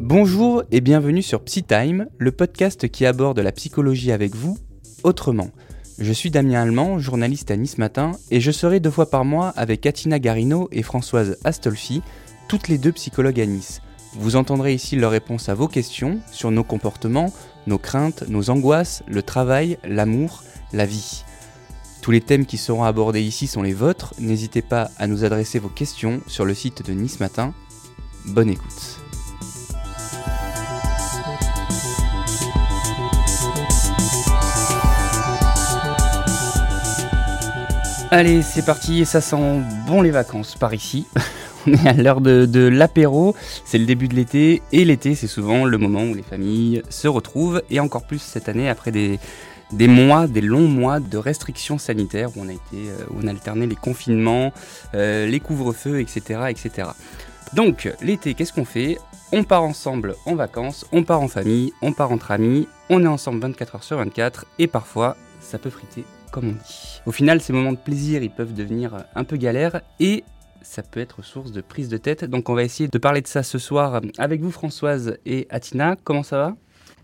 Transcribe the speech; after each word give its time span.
Bonjour 0.00 0.64
et 0.72 0.80
bienvenue 0.80 1.22
sur 1.22 1.44
PsyTime, 1.44 2.08
le 2.18 2.32
podcast 2.32 2.88
qui 2.88 3.06
aborde 3.06 3.38
la 3.38 3.52
psychologie 3.52 4.10
avec 4.10 4.34
vous 4.34 4.58
autrement. 5.04 5.50
Je 6.00 6.12
suis 6.12 6.32
Damien 6.32 6.62
Allemand, 6.62 6.98
journaliste 6.98 7.52
à 7.52 7.56
Nice 7.56 7.78
Matin, 7.78 8.10
et 8.32 8.40
je 8.40 8.50
serai 8.50 8.80
deux 8.80 8.90
fois 8.90 9.08
par 9.08 9.24
mois 9.24 9.50
avec 9.50 9.82
Katina 9.82 10.18
Garino 10.18 10.68
et 10.72 10.82
Françoise 10.82 11.38
Astolfi, 11.44 12.02
toutes 12.48 12.66
les 12.66 12.78
deux 12.78 12.90
psychologues 12.90 13.40
à 13.40 13.46
Nice. 13.46 13.80
Vous 14.14 14.34
entendrez 14.34 14.74
ici 14.74 14.96
leurs 14.96 15.12
réponses 15.12 15.48
à 15.48 15.54
vos 15.54 15.68
questions 15.68 16.18
sur 16.32 16.50
nos 16.50 16.64
comportements, 16.64 17.32
nos 17.68 17.78
craintes, 17.78 18.24
nos 18.28 18.50
angoisses, 18.50 19.04
le 19.06 19.22
travail, 19.22 19.78
l'amour, 19.84 20.42
la 20.72 20.84
vie. 20.84 21.22
Tous 22.04 22.10
les 22.10 22.20
thèmes 22.20 22.44
qui 22.44 22.58
seront 22.58 22.84
abordés 22.84 23.22
ici 23.22 23.46
sont 23.46 23.62
les 23.62 23.72
vôtres, 23.72 24.12
n'hésitez 24.18 24.60
pas 24.60 24.90
à 24.98 25.06
nous 25.06 25.24
adresser 25.24 25.58
vos 25.58 25.70
questions 25.70 26.20
sur 26.26 26.44
le 26.44 26.52
site 26.52 26.86
de 26.86 26.92
Nice 26.92 27.18
Matin. 27.18 27.54
Bonne 28.26 28.50
écoute. 28.50 29.00
Allez, 38.10 38.42
c'est 38.42 38.66
parti, 38.66 39.00
et 39.00 39.06
ça 39.06 39.22
sent 39.22 39.62
bon 39.86 40.02
les 40.02 40.10
vacances 40.10 40.56
par 40.56 40.74
ici. 40.74 41.06
On 41.66 41.72
est 41.72 41.88
à 41.88 41.94
l'heure 41.94 42.20
de, 42.20 42.68
l'apéro, 42.68 43.34
c'est 43.64 43.78
le 43.78 43.86
début 43.86 44.08
de 44.08 44.14
l'été, 44.14 44.60
et 44.72 44.84
l'été 44.84 45.14
c'est 45.14 45.26
souvent 45.26 45.64
le 45.64 45.78
moment 45.78 46.02
où 46.02 46.12
les 46.12 46.22
familles 46.22 46.82
se 46.90 47.08
retrouvent, 47.08 47.62
et 47.70 47.80
encore 47.80 48.06
plus 48.06 48.20
cette 48.20 48.50
année 48.50 48.68
après 48.68 48.92
des, 48.92 49.18
des 49.72 49.88
mois, 49.88 50.26
des 50.26 50.40
longs 50.40 50.68
mois 50.68 51.00
de 51.00 51.16
restrictions 51.16 51.78
sanitaires 51.78 52.30
où 52.36 52.40
on 52.42 52.48
a 52.48 52.52
été, 52.52 52.90
euh, 52.90 53.04
où 53.10 53.20
on 53.22 53.26
a 53.26 53.30
alterné 53.30 53.66
les 53.66 53.76
confinements, 53.76 54.52
euh, 54.94 55.26
les 55.26 55.40
couvre-feux, 55.40 56.00
etc., 56.00 56.42
etc. 56.48 56.88
Donc 57.54 57.92
l'été, 58.02 58.34
qu'est-ce 58.34 58.52
qu'on 58.52 58.64
fait? 58.64 58.98
On 59.32 59.44
part 59.44 59.64
ensemble 59.64 60.14
en 60.26 60.34
vacances, 60.34 60.86
on 60.92 61.02
part 61.02 61.20
en 61.20 61.28
famille, 61.28 61.72
on 61.82 61.92
part 61.92 62.12
entre 62.12 62.30
amis, 62.30 62.68
on 62.90 63.02
est 63.02 63.08
ensemble 63.08 63.40
24 63.40 63.76
heures 63.76 63.84
sur 63.84 63.96
24, 63.96 64.46
et 64.58 64.66
parfois 64.66 65.16
ça 65.40 65.58
peut 65.58 65.70
friter 65.70 66.04
comme 66.34 66.48
on 66.48 66.52
dit. 66.52 67.00
Au 67.06 67.12
final, 67.12 67.40
ces 67.40 67.52
moments 67.52 67.70
de 67.70 67.78
plaisir, 67.78 68.24
ils 68.24 68.30
peuvent 68.30 68.54
devenir 68.54 69.04
un 69.14 69.22
peu 69.22 69.36
galères 69.36 69.82
et 70.00 70.24
ça 70.62 70.82
peut 70.82 70.98
être 70.98 71.22
source 71.22 71.52
de 71.52 71.60
prise 71.60 71.88
de 71.88 71.96
tête. 71.96 72.24
Donc 72.24 72.48
on 72.48 72.54
va 72.54 72.64
essayer 72.64 72.88
de 72.88 72.98
parler 72.98 73.20
de 73.20 73.28
ça 73.28 73.44
ce 73.44 73.58
soir 73.58 74.00
avec 74.18 74.40
vous 74.40 74.50
Françoise 74.50 75.18
et 75.24 75.46
Atina. 75.50 75.94
Comment 76.02 76.24
ça 76.24 76.38
va? 76.38 76.56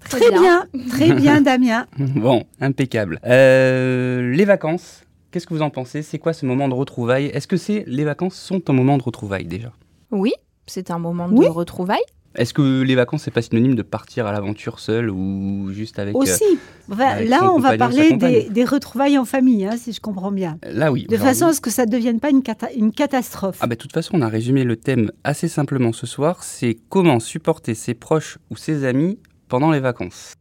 Très, 0.08 0.30
bien. 0.30 0.66
très 0.88 1.12
bien 1.12 1.40
Damien. 1.42 1.86
bon, 1.98 2.44
impeccable. 2.60 3.20
Euh, 3.26 4.32
les 4.32 4.44
vacances, 4.44 5.04
qu'est-ce 5.30 5.46
que 5.46 5.54
vous 5.54 5.62
en 5.62 5.70
pensez? 5.70 6.02
C'est 6.02 6.18
quoi 6.18 6.32
ce 6.32 6.46
moment 6.46 6.68
de 6.68 6.74
retrouvailles? 6.74 7.26
Est-ce 7.26 7.46
que 7.46 7.56
c'est 7.56 7.84
les 7.86 8.04
vacances 8.04 8.34
sont 8.34 8.68
un 8.70 8.72
moment 8.72 8.98
de 8.98 9.02
retrouvailles 9.02 9.46
déjà? 9.46 9.72
Oui, 10.10 10.32
c'est 10.66 10.90
un 10.90 10.98
moment 10.98 11.28
de 11.28 11.46
retrouvailles. 11.46 11.98
Est-ce 12.36 12.54
que 12.54 12.82
les 12.82 12.94
vacances, 12.94 13.22
c'est 13.24 13.32
pas 13.32 13.42
synonyme 13.42 13.74
de 13.74 13.82
partir 13.82 14.26
à 14.26 14.32
l'aventure 14.32 14.78
seul 14.78 15.10
ou 15.10 15.72
juste 15.72 15.98
avec. 15.98 16.14
Aussi. 16.14 16.44
Euh, 16.90 17.24
là, 17.24 17.52
on 17.52 17.58
va 17.58 17.76
parler 17.76 18.12
des, 18.12 18.64
retrouvailles 18.64 19.18
en 19.18 19.24
famille, 19.24 19.66
hein, 19.66 19.76
si 19.76 19.92
je 19.92 20.00
comprends 20.00 20.30
bien. 20.30 20.58
Là, 20.62 20.92
oui. 20.92 21.06
De 21.08 21.16
façon 21.16 21.46
à 21.46 21.52
ce 21.52 21.60
que 21.60 21.70
ça 21.70 21.86
ne 21.86 21.90
devienne 21.90 22.20
pas 22.20 22.30
une, 22.30 22.42
une 22.76 22.92
catastrophe. 22.92 23.58
Ah, 23.60 23.66
bah, 23.66 23.74
de 23.74 23.80
toute 23.80 23.92
façon, 23.92 24.12
on 24.14 24.22
a 24.22 24.28
résumé 24.28 24.62
le 24.62 24.76
thème 24.76 25.10
assez 25.24 25.48
simplement 25.48 25.92
ce 25.92 26.06
soir 26.06 26.44
c'est 26.44 26.78
comment 26.88 27.18
supporter 27.18 27.74
ses 27.74 27.94
proches 27.94 28.38
ou 28.50 28.56
ses 28.56 28.84
amis 28.84 29.18
pendant 29.50 29.70
les 29.70 29.80
vacances. 29.80 30.34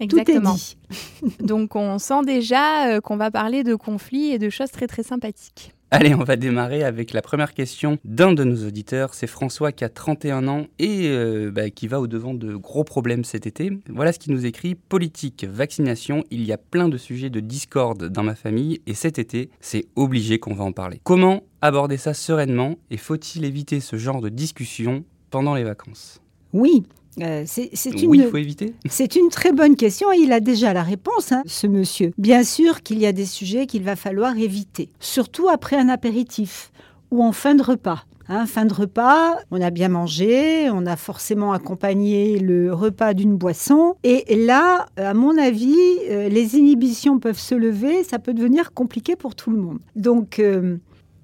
Exactement. 0.00 0.56
Donc, 1.40 1.76
on 1.76 1.98
sent 1.98 2.24
déjà 2.24 2.88
euh, 2.88 3.00
qu'on 3.00 3.16
va 3.16 3.30
parler 3.30 3.62
de 3.62 3.74
conflits 3.74 4.32
et 4.32 4.38
de 4.38 4.50
choses 4.50 4.70
très, 4.70 4.86
très 4.86 5.02
sympathiques. 5.02 5.72
Allez, 5.90 6.14
on 6.14 6.22
va 6.22 6.36
démarrer 6.36 6.84
avec 6.84 7.14
la 7.14 7.22
première 7.22 7.54
question 7.54 7.96
d'un 8.04 8.34
de 8.34 8.44
nos 8.44 8.66
auditeurs. 8.66 9.14
C'est 9.14 9.26
François 9.26 9.72
qui 9.72 9.84
a 9.84 9.88
31 9.88 10.46
ans 10.46 10.66
et 10.78 11.08
euh, 11.08 11.50
bah, 11.50 11.70
qui 11.70 11.88
va 11.88 11.98
au-devant 11.98 12.34
de 12.34 12.54
gros 12.56 12.84
problèmes 12.84 13.24
cet 13.24 13.46
été. 13.46 13.72
Voilà 13.88 14.12
ce 14.12 14.18
qu'il 14.18 14.34
nous 14.34 14.44
écrit. 14.44 14.74
Politique, 14.74 15.46
vaccination, 15.50 16.24
il 16.30 16.44
y 16.44 16.52
a 16.52 16.58
plein 16.58 16.90
de 16.90 16.98
sujets 16.98 17.30
de 17.30 17.40
discorde 17.40 18.10
dans 18.10 18.22
ma 18.22 18.34
famille 18.34 18.82
et 18.86 18.92
cet 18.92 19.18
été, 19.18 19.48
c'est 19.60 19.86
obligé 19.96 20.38
qu'on 20.38 20.54
va 20.54 20.64
en 20.64 20.72
parler. 20.72 21.00
Comment 21.04 21.42
aborder 21.62 21.96
ça 21.96 22.12
sereinement 22.12 22.76
et 22.90 22.98
faut-il 22.98 23.46
éviter 23.46 23.80
ce 23.80 23.96
genre 23.96 24.20
de 24.20 24.28
discussion 24.28 25.04
pendant 25.30 25.54
les 25.54 25.64
vacances? 25.64 26.20
Oui, 26.52 26.84
euh, 27.20 27.42
c'est 27.46 27.70
une, 28.02 28.14
il 28.14 28.26
faut 28.26 28.36
éviter. 28.36 28.74
C'est 28.88 29.16
une 29.16 29.28
très 29.28 29.52
bonne 29.52 29.76
question 29.76 30.12
et 30.12 30.18
il 30.18 30.32
a 30.32 30.40
déjà 30.40 30.72
la 30.72 30.82
réponse, 30.82 31.32
hein, 31.32 31.42
ce 31.46 31.66
monsieur. 31.66 32.12
Bien 32.18 32.44
sûr 32.44 32.82
qu'il 32.82 32.98
y 32.98 33.06
a 33.06 33.12
des 33.12 33.26
sujets 33.26 33.66
qu'il 33.66 33.82
va 33.82 33.96
falloir 33.96 34.36
éviter, 34.36 34.90
surtout 35.00 35.48
après 35.48 35.76
un 35.76 35.88
apéritif 35.88 36.70
ou 37.10 37.24
en 37.24 37.32
fin 37.32 37.54
de 37.54 37.62
repas. 37.62 38.04
Hein, 38.30 38.44
fin 38.44 38.66
de 38.66 38.74
repas, 38.74 39.38
on 39.50 39.60
a 39.62 39.70
bien 39.70 39.88
mangé, 39.88 40.68
on 40.70 40.84
a 40.84 40.96
forcément 40.96 41.52
accompagné 41.52 42.38
le 42.38 42.74
repas 42.74 43.14
d'une 43.14 43.36
boisson. 43.36 43.94
Et 44.04 44.36
là, 44.44 44.86
à 44.98 45.14
mon 45.14 45.38
avis, 45.38 45.74
euh, 46.10 46.28
les 46.28 46.56
inhibitions 46.56 47.18
peuvent 47.18 47.38
se 47.38 47.54
lever, 47.54 48.04
ça 48.04 48.18
peut 48.18 48.34
devenir 48.34 48.74
compliqué 48.74 49.16
pour 49.16 49.34
tout 49.34 49.50
le 49.50 49.56
monde. 49.56 49.78
Donc, 49.96 50.40
euh, 50.40 50.76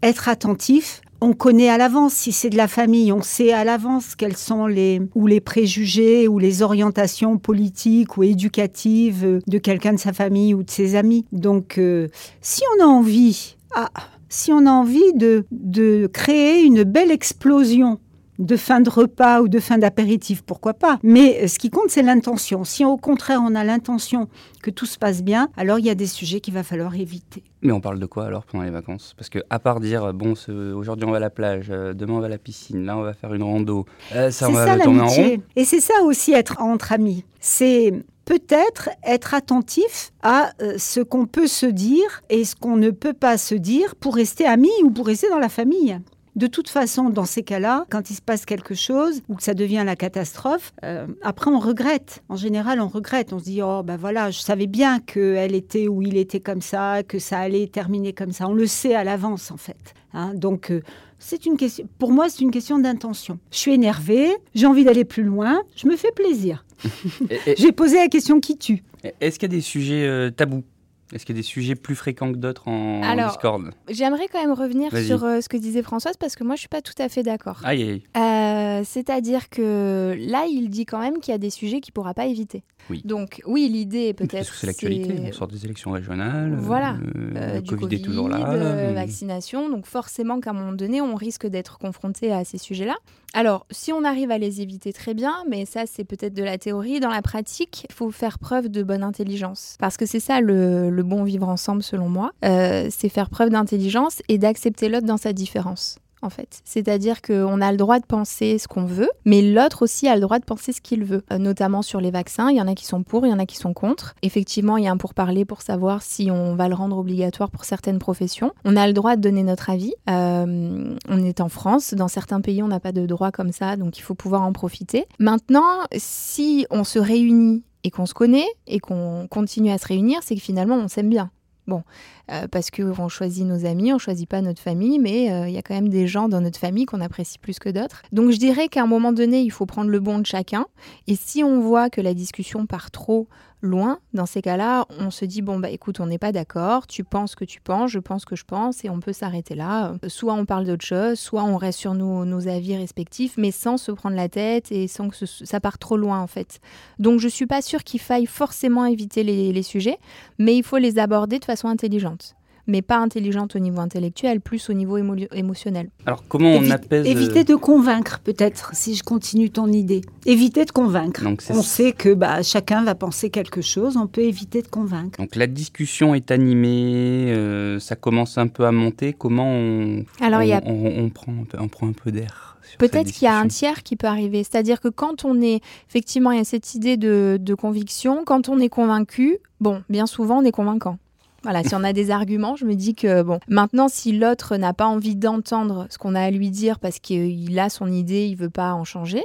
être 0.02 0.30
attentif, 0.30 1.02
on 1.24 1.32
connaît 1.32 1.70
à 1.70 1.78
l'avance 1.78 2.12
si 2.12 2.32
c'est 2.32 2.50
de 2.50 2.56
la 2.58 2.68
famille, 2.68 3.10
on 3.10 3.22
sait 3.22 3.50
à 3.50 3.64
l'avance 3.64 4.14
quels 4.14 4.36
sont 4.36 4.66
les 4.66 5.00
ou 5.14 5.26
les 5.26 5.40
préjugés 5.40 6.28
ou 6.28 6.38
les 6.38 6.60
orientations 6.60 7.38
politiques 7.38 8.18
ou 8.18 8.24
éducatives 8.24 9.40
de 9.46 9.58
quelqu'un 9.58 9.94
de 9.94 9.98
sa 9.98 10.12
famille 10.12 10.52
ou 10.52 10.62
de 10.62 10.70
ses 10.70 10.96
amis. 10.96 11.24
Donc 11.32 11.78
euh, 11.78 12.08
si 12.42 12.62
on 12.76 12.84
a 12.84 12.86
envie 12.86 13.56
ah, 13.74 13.88
si 14.28 14.52
on 14.52 14.66
a 14.66 14.70
envie 14.70 15.14
de, 15.14 15.46
de 15.50 16.10
créer 16.12 16.62
une 16.62 16.82
belle 16.82 17.10
explosion 17.10 18.00
de 18.38 18.56
fin 18.56 18.80
de 18.80 18.90
repas 18.90 19.40
ou 19.40 19.48
de 19.48 19.60
fin 19.60 19.78
d'apéritif, 19.78 20.42
pourquoi 20.42 20.74
pas. 20.74 20.98
Mais 21.02 21.46
ce 21.48 21.58
qui 21.58 21.70
compte, 21.70 21.88
c'est 21.88 22.02
l'intention. 22.02 22.64
Si 22.64 22.84
au 22.84 22.96
contraire, 22.96 23.40
on 23.42 23.54
a 23.54 23.64
l'intention 23.64 24.28
que 24.62 24.70
tout 24.70 24.86
se 24.86 24.98
passe 24.98 25.22
bien, 25.22 25.48
alors 25.56 25.78
il 25.78 25.86
y 25.86 25.90
a 25.90 25.94
des 25.94 26.06
sujets 26.06 26.40
qu'il 26.40 26.54
va 26.54 26.62
falloir 26.62 26.94
éviter. 26.94 27.42
Mais 27.62 27.72
on 27.72 27.80
parle 27.80 27.98
de 27.98 28.06
quoi 28.06 28.26
alors 28.26 28.44
pendant 28.44 28.64
les 28.64 28.70
vacances? 28.70 29.14
Parce 29.16 29.30
que 29.30 29.38
à 29.50 29.58
part 29.58 29.80
dire, 29.80 30.12
bon, 30.12 30.34
aujourd'hui 30.74 31.06
on 31.06 31.10
va 31.10 31.16
à 31.16 31.20
la 31.20 31.30
plage, 31.30 31.68
euh, 31.70 31.94
demain 31.94 32.14
on 32.14 32.20
va 32.20 32.26
à 32.26 32.30
la 32.30 32.38
piscine, 32.38 32.84
là 32.84 32.96
on 32.96 33.02
va 33.02 33.14
faire 33.14 33.32
une 33.34 33.42
rando, 33.42 33.86
euh, 34.14 34.30
ça 34.30 34.48
on 34.48 34.52
va 34.52 34.78
tourner 34.78 35.00
en 35.00 35.06
rond. 35.06 35.36
Et 35.56 35.64
c'est 35.64 35.80
ça 35.80 35.94
aussi 36.04 36.32
être 36.32 36.60
entre 36.60 36.92
amis. 36.92 37.24
C'est 37.40 37.92
peut-être 38.24 38.90
être 39.04 39.34
attentif 39.34 40.12
à 40.22 40.50
euh, 40.60 40.74
ce 40.78 41.00
qu'on 41.00 41.26
peut 41.26 41.46
se 41.46 41.66
dire 41.66 42.22
et 42.30 42.44
ce 42.44 42.56
qu'on 42.56 42.76
ne 42.76 42.90
peut 42.90 43.12
pas 43.12 43.38
se 43.38 43.54
dire 43.54 43.94
pour 43.96 44.14
rester 44.14 44.46
amis 44.46 44.72
ou 44.82 44.90
pour 44.90 45.06
rester 45.06 45.28
dans 45.28 45.38
la 45.38 45.48
famille. 45.48 45.98
De 46.36 46.48
toute 46.48 46.68
façon, 46.68 47.10
dans 47.10 47.24
ces 47.24 47.44
cas-là, 47.44 47.86
quand 47.90 48.10
il 48.10 48.14
se 48.14 48.22
passe 48.22 48.44
quelque 48.44 48.74
chose 48.74 49.22
ou 49.28 49.36
que 49.36 49.42
ça 49.42 49.54
devient 49.54 49.84
la 49.86 49.94
catastrophe, 49.94 50.72
euh, 50.84 51.06
après 51.22 51.50
on 51.50 51.60
regrette. 51.60 52.24
En 52.28 52.36
général, 52.36 52.80
on 52.80 52.88
regrette. 52.88 53.32
On 53.32 53.38
se 53.38 53.44
dit 53.44 53.62
oh 53.62 53.82
ben 53.84 53.96
voilà, 53.96 54.32
je 54.32 54.40
savais 54.40 54.66
bien 54.66 54.98
qu'elle 54.98 55.54
était 55.54 55.86
ou 55.86 56.02
il 56.02 56.16
était 56.16 56.40
comme 56.40 56.60
ça, 56.60 57.04
que 57.04 57.20
ça 57.20 57.38
allait 57.38 57.68
terminer 57.68 58.12
comme 58.12 58.32
ça. 58.32 58.48
On 58.48 58.54
le 58.54 58.66
sait 58.66 58.94
à 58.94 59.04
l'avance 59.04 59.52
en 59.52 59.56
fait. 59.56 59.94
Hein. 60.12 60.32
Donc 60.34 60.72
euh, 60.72 60.82
c'est 61.20 61.46
une 61.46 61.56
question. 61.56 61.86
Pour 61.98 62.10
moi, 62.10 62.28
c'est 62.28 62.40
une 62.40 62.50
question 62.50 62.78
d'intention. 62.78 63.38
Je 63.52 63.58
suis 63.58 63.72
énervée, 63.72 64.34
j'ai 64.56 64.66
envie 64.66 64.84
d'aller 64.84 65.04
plus 65.04 65.22
loin, 65.22 65.62
je 65.76 65.86
me 65.86 65.96
fais 65.96 66.10
plaisir. 66.10 66.64
j'ai 67.56 67.72
posé 67.72 67.96
la 67.96 68.08
question 68.08 68.40
qui 68.40 68.58
tue? 68.58 68.82
Est-ce 69.20 69.38
qu'il 69.38 69.50
y 69.50 69.54
a 69.54 69.56
des 69.56 69.62
sujets 69.62 70.04
euh, 70.04 70.30
tabous? 70.30 70.64
Est-ce 71.12 71.26
qu'il 71.26 71.36
y 71.36 71.38
a 71.38 71.40
des 71.40 71.46
sujets 71.46 71.74
plus 71.74 71.94
fréquents 71.94 72.32
que 72.32 72.38
d'autres 72.38 72.68
en, 72.68 73.02
Alors, 73.02 73.28
Discord? 73.28 73.70
J'aimerais 73.88 74.28
quand 74.32 74.40
même 74.40 74.52
revenir 74.52 74.96
sur 74.96 75.24
euh, 75.24 75.40
ce 75.40 75.48
que 75.48 75.56
disait 75.56 75.82
Françoise 75.82 76.16
parce 76.16 76.34
que 76.34 76.44
moi 76.44 76.56
je 76.56 76.60
suis 76.60 76.68
pas 76.68 76.82
tout 76.82 76.94
à 76.98 77.08
fait 77.08 77.22
d'accord. 77.22 77.60
Aïe, 77.64 77.82
aïe. 77.82 78.02
Euh, 78.16 78.82
c'est-à-dire 78.84 79.48
que 79.50 80.16
là 80.18 80.46
il 80.46 80.70
dit 80.70 80.86
quand 80.86 80.98
même 81.00 81.20
qu'il 81.20 81.32
y 81.32 81.34
a 81.34 81.38
des 81.38 81.50
sujets 81.50 81.80
qu'il 81.80 81.92
pourra 81.92 82.14
pas 82.14 82.26
éviter. 82.26 82.64
Oui. 82.90 83.02
Donc 83.04 83.42
oui 83.46 83.68
l'idée 83.68 84.14
peut-être. 84.14 84.32
Parce 84.32 84.50
que 84.50 84.56
c'est 84.56 84.66
l'actualité, 84.66 85.14
on 85.28 85.32
sort 85.32 85.48
des 85.48 85.64
élections 85.64 85.90
régionales. 85.90 86.54
Voilà. 86.58 86.96
Euh, 87.36 87.60
du 87.60 87.76
Covid, 87.76 87.96
est 87.96 88.04
toujours 88.04 88.28
là. 88.28 88.92
vaccination, 88.92 89.68
donc 89.68 89.86
forcément 89.86 90.40
qu'à 90.40 90.50
un 90.50 90.54
moment 90.54 90.72
donné 90.72 91.00
on 91.00 91.14
risque 91.14 91.46
d'être 91.46 91.78
confronté 91.78 92.32
à 92.32 92.44
ces 92.44 92.58
sujets-là. 92.58 92.94
Alors 93.32 93.66
si 93.70 93.92
on 93.92 94.04
arrive 94.04 94.30
à 94.30 94.38
les 94.38 94.60
éviter 94.60 94.92
très 94.92 95.14
bien, 95.14 95.34
mais 95.48 95.64
ça 95.64 95.84
c'est 95.86 96.04
peut-être 96.04 96.34
de 96.34 96.42
la 96.42 96.58
théorie. 96.58 97.00
Dans 97.00 97.10
la 97.10 97.22
pratique, 97.22 97.86
il 97.88 97.94
faut 97.94 98.10
faire 98.10 98.38
preuve 98.38 98.68
de 98.68 98.82
bonne 98.82 99.02
intelligence 99.02 99.76
parce 99.78 99.96
que 99.96 100.06
c'est 100.06 100.20
ça 100.20 100.40
le 100.40 101.02
bon 101.02 101.24
vivre 101.24 101.48
ensemble, 101.48 101.82
selon 101.82 102.08
moi, 102.08 102.32
euh, 102.44 102.88
c'est 102.90 103.08
faire 103.08 103.30
preuve 103.30 103.50
d'intelligence 103.50 104.22
et 104.28 104.38
d'accepter 104.38 104.88
l'autre 104.88 105.06
dans 105.06 105.16
sa 105.16 105.32
différence. 105.32 105.96
En 106.24 106.30
fait. 106.30 106.62
C'est-à-dire 106.64 107.20
qu'on 107.20 107.60
a 107.60 107.70
le 107.70 107.76
droit 107.76 107.98
de 107.98 108.06
penser 108.06 108.56
ce 108.56 108.66
qu'on 108.66 108.86
veut, 108.86 109.10
mais 109.26 109.42
l'autre 109.42 109.82
aussi 109.82 110.08
a 110.08 110.14
le 110.14 110.22
droit 110.22 110.38
de 110.38 110.44
penser 110.44 110.72
ce 110.72 110.80
qu'il 110.80 111.04
veut. 111.04 111.22
Euh, 111.30 111.36
notamment 111.36 111.82
sur 111.82 112.00
les 112.00 112.10
vaccins, 112.10 112.48
il 112.50 112.56
y 112.56 112.62
en 112.62 112.66
a 112.66 112.74
qui 112.74 112.86
sont 112.86 113.02
pour, 113.02 113.26
il 113.26 113.30
y 113.30 113.32
en 113.34 113.38
a 113.38 113.44
qui 113.44 113.58
sont 113.58 113.74
contre. 113.74 114.14
Effectivement, 114.22 114.78
il 114.78 114.84
y 114.84 114.88
a 114.88 114.90
un 114.90 114.96
pourparler 114.96 115.44
pour 115.44 115.60
savoir 115.60 116.00
si 116.00 116.30
on 116.30 116.56
va 116.56 116.68
le 116.68 116.74
rendre 116.74 116.96
obligatoire 116.96 117.50
pour 117.50 117.66
certaines 117.66 117.98
professions. 117.98 118.52
On 118.64 118.74
a 118.74 118.86
le 118.86 118.94
droit 118.94 119.16
de 119.16 119.20
donner 119.20 119.42
notre 119.42 119.68
avis. 119.68 119.92
Euh, 120.08 120.96
on 121.08 121.18
est 121.22 121.42
en 121.42 121.50
France, 121.50 121.92
dans 121.92 122.08
certains 122.08 122.40
pays, 122.40 122.62
on 122.62 122.68
n'a 122.68 122.80
pas 122.80 122.92
de 122.92 123.04
droit 123.04 123.30
comme 123.30 123.52
ça, 123.52 123.76
donc 123.76 123.98
il 123.98 124.00
faut 124.00 124.14
pouvoir 124.14 124.42
en 124.42 124.52
profiter. 124.52 125.04
Maintenant, 125.18 125.82
si 125.94 126.66
on 126.70 126.84
se 126.84 126.98
réunit 126.98 127.64
et 127.82 127.90
qu'on 127.90 128.06
se 128.06 128.14
connaît 128.14 128.48
et 128.66 128.80
qu'on 128.80 129.26
continue 129.30 129.70
à 129.70 129.76
se 129.76 129.86
réunir, 129.86 130.20
c'est 130.22 130.34
que 130.34 130.40
finalement 130.40 130.76
on 130.76 130.88
s'aime 130.88 131.10
bien. 131.10 131.30
Bon, 131.66 131.82
euh, 132.30 132.46
parce 132.48 132.70
qu'on 132.70 133.08
choisit 133.08 133.46
nos 133.46 133.64
amis, 133.64 133.92
on 133.92 133.98
choisit 133.98 134.28
pas 134.28 134.42
notre 134.42 134.60
famille, 134.60 134.98
mais 134.98 135.32
euh, 135.32 135.48
il 135.48 135.54
y 135.54 135.58
a 135.58 135.62
quand 135.62 135.74
même 135.74 135.88
des 135.88 136.06
gens 136.06 136.28
dans 136.28 136.42
notre 136.42 136.58
famille 136.58 136.84
qu'on 136.84 137.00
apprécie 137.00 137.38
plus 137.38 137.58
que 137.58 137.70
d'autres. 137.70 138.02
Donc 138.12 138.30
je 138.30 138.38
dirais 138.38 138.68
qu'à 138.68 138.82
un 138.82 138.86
moment 138.86 139.12
donné, 139.12 139.40
il 139.40 139.50
faut 139.50 139.64
prendre 139.64 139.90
le 139.90 140.00
bon 140.00 140.18
de 140.18 140.26
chacun. 140.26 140.66
Et 141.06 141.16
si 141.16 141.42
on 141.42 141.60
voit 141.60 141.88
que 141.88 142.02
la 142.02 142.12
discussion 142.12 142.66
part 142.66 142.90
trop 142.90 143.28
loin, 143.64 143.98
dans 144.12 144.26
ces 144.26 144.42
cas-là, 144.42 144.86
on 145.00 145.10
se 145.10 145.24
dit 145.24 145.42
bon 145.42 145.58
bah 145.58 145.70
écoute, 145.70 146.00
on 146.00 146.06
n'est 146.06 146.18
pas 146.18 146.32
d'accord, 146.32 146.86
tu 146.86 147.04
penses 147.04 147.34
que 147.34 147.44
tu 147.44 147.60
penses, 147.60 147.90
je 147.90 147.98
pense 147.98 148.24
que 148.24 148.36
je 148.36 148.44
pense, 148.44 148.84
et 148.84 148.90
on 148.90 149.00
peut 149.00 149.12
s'arrêter 149.12 149.54
là. 149.54 149.94
Soit 150.08 150.34
on 150.34 150.44
parle 150.44 150.64
d'autre 150.64 150.84
chose, 150.84 151.18
soit 151.18 151.42
on 151.42 151.56
reste 151.56 151.78
sur 151.78 151.94
nos, 151.94 152.48
avis 152.48 152.76
respectifs, 152.76 153.34
mais 153.36 153.50
sans 153.50 153.76
se 153.76 153.90
prendre 153.90 154.16
la 154.16 154.28
tête 154.28 154.70
et 154.70 154.86
sans 154.86 155.08
que 155.08 155.26
ça 155.26 155.60
parte 155.60 155.80
trop 155.80 155.96
loin 155.96 156.20
en 156.20 156.26
fait. 156.26 156.60
Donc 156.98 157.20
je 157.20 157.28
suis 157.28 157.46
pas 157.46 157.62
sûre 157.62 157.84
qu'il 157.84 158.00
faille 158.00 158.26
forcément 158.26 158.84
éviter 158.84 159.24
les 159.24 159.62
sujets, 159.62 159.98
mais 160.38 160.56
il 160.56 160.62
faut 160.62 160.78
les 160.78 160.98
aborder 160.98 161.38
de 161.38 161.44
façon 161.44 161.68
intelligente 161.68 162.36
mais 162.66 162.82
pas 162.82 162.98
intelligente 162.98 163.56
au 163.56 163.58
niveau 163.58 163.80
intellectuel, 163.80 164.40
plus 164.40 164.70
au 164.70 164.72
niveau 164.72 164.96
émo 164.96 165.14
émotionnel. 165.32 165.90
Alors 166.06 166.24
comment 166.28 166.52
on 166.52 166.70
apaise 166.70 167.06
Éviter 167.06 167.44
de 167.44 167.54
convaincre 167.54 168.20
peut-être, 168.22 168.70
si 168.74 168.94
je 168.94 169.02
continue 169.02 169.50
ton 169.50 169.68
idée. 169.68 170.02
Éviter 170.26 170.64
de 170.64 170.70
convaincre. 170.70 171.22
Donc, 171.22 171.42
on 171.50 171.62
sait 171.62 171.92
que 171.92 172.14
bah, 172.14 172.42
chacun 172.42 172.84
va 172.84 172.94
penser 172.94 173.30
quelque 173.30 173.60
chose, 173.60 173.96
on 173.96 174.06
peut 174.06 174.22
éviter 174.22 174.62
de 174.62 174.68
convaincre. 174.68 175.18
Donc 175.18 175.36
la 175.36 175.46
discussion 175.46 176.14
est 176.14 176.30
animée, 176.30 177.32
euh, 177.32 177.78
ça 177.78 177.96
commence 177.96 178.38
un 178.38 178.46
peu 178.46 178.64
à 178.64 178.72
monter. 178.72 179.12
Comment 179.12 179.50
on, 179.50 180.04
Alors, 180.20 180.40
on, 180.40 180.44
y 180.44 180.52
a... 180.52 180.62
on, 180.64 181.10
prend, 181.10 181.32
on 181.58 181.68
prend 181.68 181.88
un 181.88 181.92
peu 181.92 182.10
d'air 182.10 182.54
Peut-être 182.78 183.12
qu'il 183.12 183.24
y 183.24 183.28
a 183.28 183.38
un 183.38 183.46
tiers 183.46 183.82
qui 183.82 183.96
peut 183.96 184.06
arriver. 184.06 184.42
C'est-à-dire 184.42 184.80
que 184.80 184.88
quand 184.88 185.24
on 185.24 185.40
est, 185.40 185.60
effectivement, 185.88 186.32
il 186.32 186.38
y 186.38 186.40
a 186.40 186.44
cette 186.44 186.74
idée 186.74 186.96
de, 186.96 187.38
de 187.40 187.54
conviction, 187.54 188.24
quand 188.24 188.48
on 188.48 188.58
est 188.58 188.68
convaincu, 188.68 189.38
bon, 189.60 189.82
bien 189.88 190.06
souvent, 190.06 190.38
on 190.38 190.44
est 190.44 190.52
convaincant. 190.52 190.98
Voilà, 191.44 191.62
si 191.62 191.74
on 191.74 191.84
a 191.84 191.92
des 191.92 192.10
arguments, 192.10 192.56
je 192.56 192.64
me 192.64 192.74
dis 192.74 192.94
que 192.94 193.22
bon, 193.22 193.38
maintenant 193.48 193.88
si 193.88 194.12
l'autre 194.12 194.56
n'a 194.56 194.72
pas 194.72 194.86
envie 194.86 195.14
d'entendre 195.14 195.86
ce 195.90 195.98
qu'on 195.98 196.14
a 196.14 196.22
à 196.22 196.30
lui 196.30 196.48
dire 196.48 196.78
parce 196.78 196.98
qu'il 196.98 197.58
a 197.58 197.68
son 197.68 197.92
idée, 197.92 198.24
il 198.24 198.34
veut 198.34 198.48
pas 198.48 198.72
en 198.72 198.84
changer, 198.84 199.22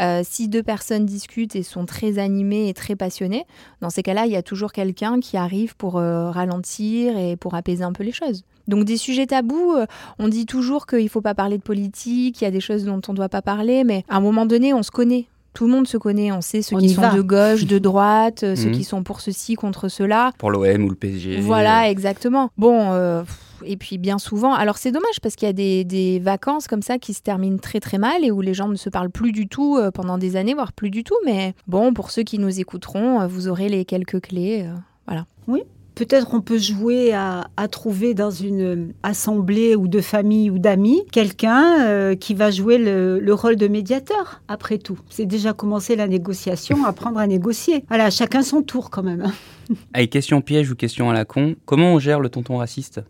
euh, 0.00 0.22
si 0.24 0.48
deux 0.48 0.64
personnes 0.64 1.06
discutent 1.06 1.54
et 1.54 1.62
sont 1.62 1.86
très 1.86 2.18
animées 2.18 2.68
et 2.68 2.74
très 2.74 2.96
passionnées, 2.96 3.44
dans 3.80 3.88
ces 3.88 4.02
cas-là, 4.02 4.26
il 4.26 4.32
y 4.32 4.36
a 4.36 4.42
toujours 4.42 4.72
quelqu'un 4.72 5.20
qui 5.20 5.36
arrive 5.36 5.76
pour 5.76 5.98
euh, 5.98 6.32
ralentir 6.32 7.16
et 7.16 7.36
pour 7.36 7.54
apaiser 7.54 7.84
un 7.84 7.92
peu 7.92 8.02
les 8.02 8.10
choses. 8.10 8.42
Donc 8.66 8.84
des 8.84 8.96
sujets 8.96 9.26
tabous, 9.26 9.74
euh, 9.76 9.86
on 10.18 10.26
dit 10.26 10.46
toujours 10.46 10.86
qu'il 10.86 11.04
ne 11.04 11.08
faut 11.08 11.20
pas 11.20 11.34
parler 11.34 11.56
de 11.56 11.62
politique, 11.62 12.40
il 12.40 12.44
y 12.44 12.48
a 12.48 12.50
des 12.50 12.60
choses 12.60 12.84
dont 12.84 13.00
on 13.06 13.12
ne 13.12 13.16
doit 13.16 13.28
pas 13.28 13.42
parler, 13.42 13.84
mais 13.84 14.04
à 14.08 14.16
un 14.16 14.20
moment 14.20 14.44
donné, 14.44 14.74
on 14.74 14.82
se 14.82 14.90
connaît. 14.90 15.26
Tout 15.52 15.66
le 15.66 15.72
monde 15.72 15.88
se 15.88 15.96
connaît, 15.96 16.32
on 16.32 16.40
sait 16.40 16.62
ceux 16.62 16.78
qui 16.78 16.90
sont 16.90 17.12
de 17.12 17.22
gauche, 17.22 17.66
de 17.66 17.78
droite, 17.80 18.44
euh, 18.44 18.56
ceux 18.56 18.68
mhm. 18.68 18.72
qui 18.72 18.84
sont 18.84 19.02
pour 19.02 19.20
ceci, 19.20 19.54
contre 19.54 19.88
cela. 19.88 20.32
Pour 20.38 20.50
l'OM 20.50 20.84
ou 20.84 20.88
le 20.88 20.94
PSG. 20.94 21.40
Voilà, 21.40 21.90
exactement. 21.90 22.50
Bon, 22.56 22.92
euh, 22.92 23.22
et 23.64 23.76
puis 23.76 23.98
bien 23.98 24.18
souvent, 24.18 24.54
alors 24.54 24.78
c'est 24.78 24.92
dommage 24.92 25.20
parce 25.22 25.34
qu'il 25.34 25.46
y 25.46 25.50
a 25.50 25.84
des, 25.84 26.20
vacances 26.22 26.68
comme 26.68 26.82
ça 26.82 26.98
qui 26.98 27.14
se 27.14 27.22
terminent 27.22 27.58
très 27.58 27.80
très 27.80 27.98
mal 27.98 28.24
et 28.24 28.30
où 28.30 28.40
les 28.40 28.54
gens 28.54 28.68
ne 28.68 28.76
se 28.76 28.88
parlent 28.88 29.10
plus 29.10 29.32
du 29.32 29.48
tout 29.48 29.76
euh, 29.76 29.90
pendant 29.90 30.18
des 30.18 30.36
années, 30.36 30.54
voire 30.54 30.72
plus 30.72 30.90
du 30.90 31.02
tout. 31.02 31.16
Mais 31.24 31.54
bon, 31.66 31.92
pour 31.92 32.10
ceux 32.10 32.22
qui 32.22 32.38
nous 32.38 32.60
écouteront, 32.60 33.26
vous 33.26 33.48
aurez 33.48 33.68
les 33.68 33.84
quelques 33.84 34.20
clés. 34.20 34.66
voilà. 35.06 35.26
Oui, 35.48 35.62
Peut-être 36.00 36.32
on 36.32 36.40
peut 36.40 36.56
jouer 36.56 37.12
à, 37.12 37.44
trouver 37.70 38.14
dans 38.14 38.30
une 38.30 38.94
assemblée 39.02 39.76
ou 39.76 39.86
de 39.86 40.00
famille 40.00 40.48
ou 40.48 40.58
d'amis 40.58 41.02
quelqu'un 41.12 41.82
euh, 41.82 42.14
qui 42.14 42.32
va 42.32 42.50
jouer 42.50 42.78
le, 42.78 43.34
rôle 43.34 43.56
de 43.56 43.68
médiateur, 43.68 44.40
après 44.48 44.78
tout. 44.78 44.98
C'est 45.10 45.26
déjà 45.26 45.52
commencé 45.52 45.96
la 45.96 46.08
négociation, 46.08 46.84
apprendre 46.86 47.18
à 47.18 47.26
négocier. 47.26 47.84
Voilà, 47.88 48.08
chacun 48.08 48.40
son 48.40 48.62
tour 48.62 48.88
quand 48.88 49.02
même. 49.02 49.30
Allez, 49.92 50.08
question 50.08 50.40
piège 50.40 50.70
ou 50.70 50.74
question 50.74 51.10
à 51.10 51.12
la 51.12 51.26
con, 51.26 51.54
comment 51.66 51.92
on 51.92 51.98
gère 51.98 52.20
le 52.20 52.30
tonton 52.30 52.56
raciste? 52.56 53.02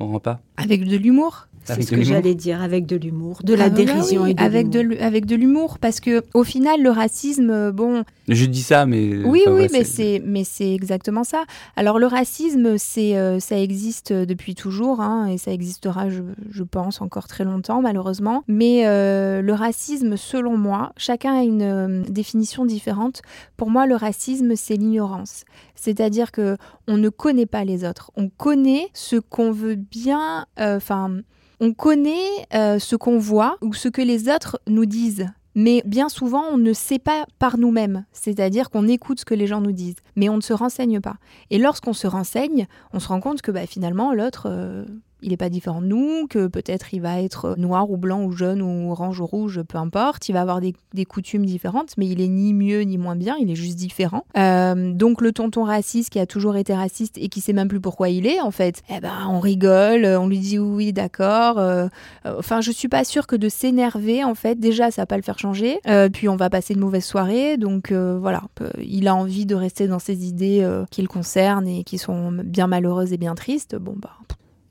On 0.00 0.08
rend 0.08 0.18
pas 0.18 0.40
Avec 0.56 0.84
de 0.84 0.96
l'humour? 0.96 1.46
C'est 1.74 1.82
ce 1.82 1.90
que 1.90 2.02
j'allais 2.02 2.34
dire, 2.34 2.62
avec 2.62 2.86
de 2.86 2.96
l'humour, 2.96 3.40
de 3.42 3.54
la 3.54 3.64
ah, 3.64 3.70
dérision 3.70 4.26
et 4.26 4.34
de 4.34 4.42
avec 4.42 4.68
de 4.68 5.00
avec 5.00 5.26
de 5.26 5.36
l'humour, 5.36 5.78
parce 5.78 6.00
que 6.00 6.22
au 6.34 6.44
final, 6.44 6.82
le 6.82 6.90
racisme, 6.90 7.50
euh, 7.50 7.72
bon. 7.72 8.04
Je 8.28 8.46
dis 8.46 8.62
ça, 8.62 8.86
mais. 8.86 9.16
Oui, 9.24 9.42
oui, 9.48 9.66
mais 9.72 9.84
c'est 9.84 10.22
mais 10.24 10.44
c'est 10.44 10.72
exactement 10.72 11.24
ça. 11.24 11.44
Alors 11.76 11.98
le 11.98 12.06
racisme, 12.06 12.78
c'est 12.78 13.16
euh, 13.16 13.40
ça 13.40 13.58
existe 13.58 14.12
depuis 14.12 14.54
toujours, 14.54 15.00
hein, 15.00 15.26
et 15.26 15.38
ça 15.38 15.52
existera, 15.52 16.08
je, 16.08 16.22
je, 16.50 16.62
pense, 16.62 17.00
encore 17.00 17.28
très 17.28 17.44
longtemps, 17.44 17.82
malheureusement. 17.82 18.44
Mais 18.48 18.86
euh, 18.86 19.42
le 19.42 19.52
racisme, 19.52 20.16
selon 20.16 20.56
moi, 20.56 20.92
chacun 20.96 21.34
a 21.34 21.42
une 21.42 22.02
définition 22.02 22.64
différente. 22.64 23.22
Pour 23.56 23.70
moi, 23.70 23.86
le 23.86 23.96
racisme, 23.96 24.54
c'est 24.56 24.76
l'ignorance. 24.76 25.44
C'est-à-dire 25.74 26.32
que 26.32 26.56
on 26.88 26.96
ne 26.96 27.08
connaît 27.08 27.46
pas 27.46 27.64
les 27.64 27.84
autres. 27.84 28.10
On 28.16 28.28
connaît 28.28 28.88
ce 28.94 29.16
qu'on 29.16 29.52
veut 29.52 29.76
bien, 29.76 30.46
enfin 30.58 31.20
on 31.60 31.72
connaît 31.72 32.46
euh, 32.54 32.78
ce 32.78 32.96
qu'on 32.96 33.18
voit 33.18 33.56
ou 33.62 33.74
ce 33.74 33.88
que 33.88 34.02
les 34.02 34.28
autres 34.28 34.60
nous 34.66 34.86
disent. 34.86 35.26
Mais 35.54 35.82
bien 35.86 36.10
souvent, 36.10 36.44
on 36.52 36.58
ne 36.58 36.74
sait 36.74 36.98
pas 36.98 37.24
par 37.38 37.56
nous-mêmes, 37.56 38.04
c'est-à-dire 38.12 38.68
qu'on 38.68 38.86
écoute 38.86 39.20
ce 39.20 39.24
que 39.24 39.34
les 39.34 39.46
gens 39.46 39.62
nous 39.62 39.72
disent, 39.72 39.96
mais 40.14 40.28
on 40.28 40.36
ne 40.36 40.42
se 40.42 40.52
renseigne 40.52 41.00
pas. 41.00 41.16
Et 41.50 41.56
lorsqu'on 41.56 41.94
se 41.94 42.06
renseigne, 42.06 42.66
on 42.92 43.00
se 43.00 43.08
rend 43.08 43.20
compte 43.20 43.40
que 43.40 43.50
bah, 43.50 43.66
finalement, 43.66 44.12
l'autre, 44.12 44.48
euh, 44.50 44.84
il 45.22 45.30
n'est 45.30 45.36
pas 45.36 45.48
différent 45.48 45.80
de 45.80 45.86
nous, 45.86 46.26
que 46.28 46.46
peut-être 46.46 46.92
il 46.92 47.00
va 47.00 47.20
être 47.20 47.54
noir 47.56 47.90
ou 47.90 47.96
blanc 47.96 48.22
ou 48.22 48.32
jaune 48.32 48.60
ou 48.60 48.90
orange 48.90 49.20
ou 49.20 49.26
rouge, 49.26 49.62
peu 49.62 49.78
importe. 49.78 50.28
Il 50.28 50.32
va 50.32 50.42
avoir 50.42 50.60
des, 50.60 50.74
coutumes 51.06 51.46
différentes, 51.46 51.92
mais 51.96 52.06
il 52.06 52.20
est 52.20 52.28
ni 52.28 52.52
mieux 52.52 52.82
ni 52.82 52.98
moins 52.98 53.16
bien, 53.16 53.36
il 53.40 53.50
est 53.50 53.56
juste 53.56 53.76
différent. 53.76 54.24
Euh, 54.36 54.92
donc 54.92 55.20
le 55.20 55.32
tonton 55.32 55.64
raciste 55.64 56.10
qui 56.10 56.18
a 56.18 56.26
toujours 56.26 56.56
été 56.56 56.74
raciste 56.74 57.16
et 57.18 57.28
qui 57.28 57.40
sait 57.40 57.52
même 57.52 57.68
plus 57.68 57.80
pourquoi 57.80 58.08
il 58.08 58.26
est, 58.26 58.40
en 58.40 58.50
fait, 58.50 58.82
eh 58.90 59.00
ben 59.00 59.26
on 59.28 59.40
rigole, 59.40 60.04
on 60.04 60.28
lui 60.28 60.38
dit 60.38 60.58
oui, 60.58 60.92
d'accord. 60.92 61.58
Euh, 61.58 61.88
enfin, 62.24 62.60
je 62.60 62.70
suis 62.70 62.88
pas 62.88 63.04
sûre 63.04 63.26
que 63.26 63.36
de 63.36 63.48
s'énerver, 63.48 64.24
en 64.24 64.34
fait, 64.34 64.58
déjà 64.58 64.90
ça 64.90 65.02
va 65.02 65.06
pas 65.06 65.16
le 65.16 65.22
faire 65.22 65.38
changer. 65.38 65.80
Euh, 65.86 66.08
puis 66.08 66.28
on 66.28 66.36
va 66.36 66.50
passer 66.50 66.74
une 66.74 66.80
mauvaise 66.80 67.04
soirée, 67.04 67.56
donc 67.56 67.92
voilà, 67.92 68.42
il 68.82 69.08
a 69.08 69.14
envie 69.14 69.46
de 69.46 69.54
rester 69.54 69.88
dans 69.88 69.98
ses 69.98 70.26
idées 70.26 70.66
qui 70.90 71.02
le 71.02 71.08
concernent 71.08 71.68
et 71.68 71.84
qui 71.84 71.98
sont 71.98 72.32
bien 72.32 72.66
malheureuses 72.66 73.12
et 73.12 73.18
bien 73.18 73.34
tristes. 73.34 73.76
Bon 73.76 73.94
bah 73.96 74.10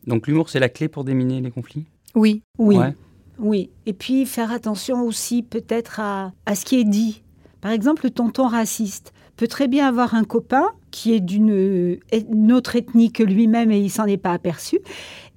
donc 0.07 0.27
l'humour, 0.27 0.49
c'est 0.49 0.59
la 0.59 0.69
clé 0.69 0.87
pour 0.87 1.03
déminer 1.03 1.41
les 1.41 1.51
conflits? 1.51 1.85
Oui. 2.13 2.41
Oui. 2.57 2.77
Oui. 3.37 3.69
Et 3.85 3.93
puis 3.93 4.25
faire 4.25 4.51
attention 4.51 5.01
aussi 5.03 5.43
peut-être 5.43 5.99
à, 5.99 6.31
à, 6.45 6.55
ce 6.55 6.65
qui 6.65 6.79
est 6.79 6.85
dit. 6.85 7.23
Par 7.61 7.71
exemple, 7.71 8.05
le 8.05 8.11
tonton 8.11 8.47
raciste 8.47 9.13
peut 9.35 9.47
très 9.47 9.67
bien 9.67 9.87
avoir 9.87 10.15
un 10.15 10.23
copain 10.23 10.69
qui 10.91 11.13
est 11.13 11.19
d'une 11.19 11.99
autre 12.53 12.75
ethnie 12.77 13.11
que 13.11 13.23
lui-même 13.23 13.71
et 13.71 13.79
il 13.79 13.89
s'en 13.89 14.05
est 14.05 14.17
pas 14.17 14.31
aperçu. 14.31 14.79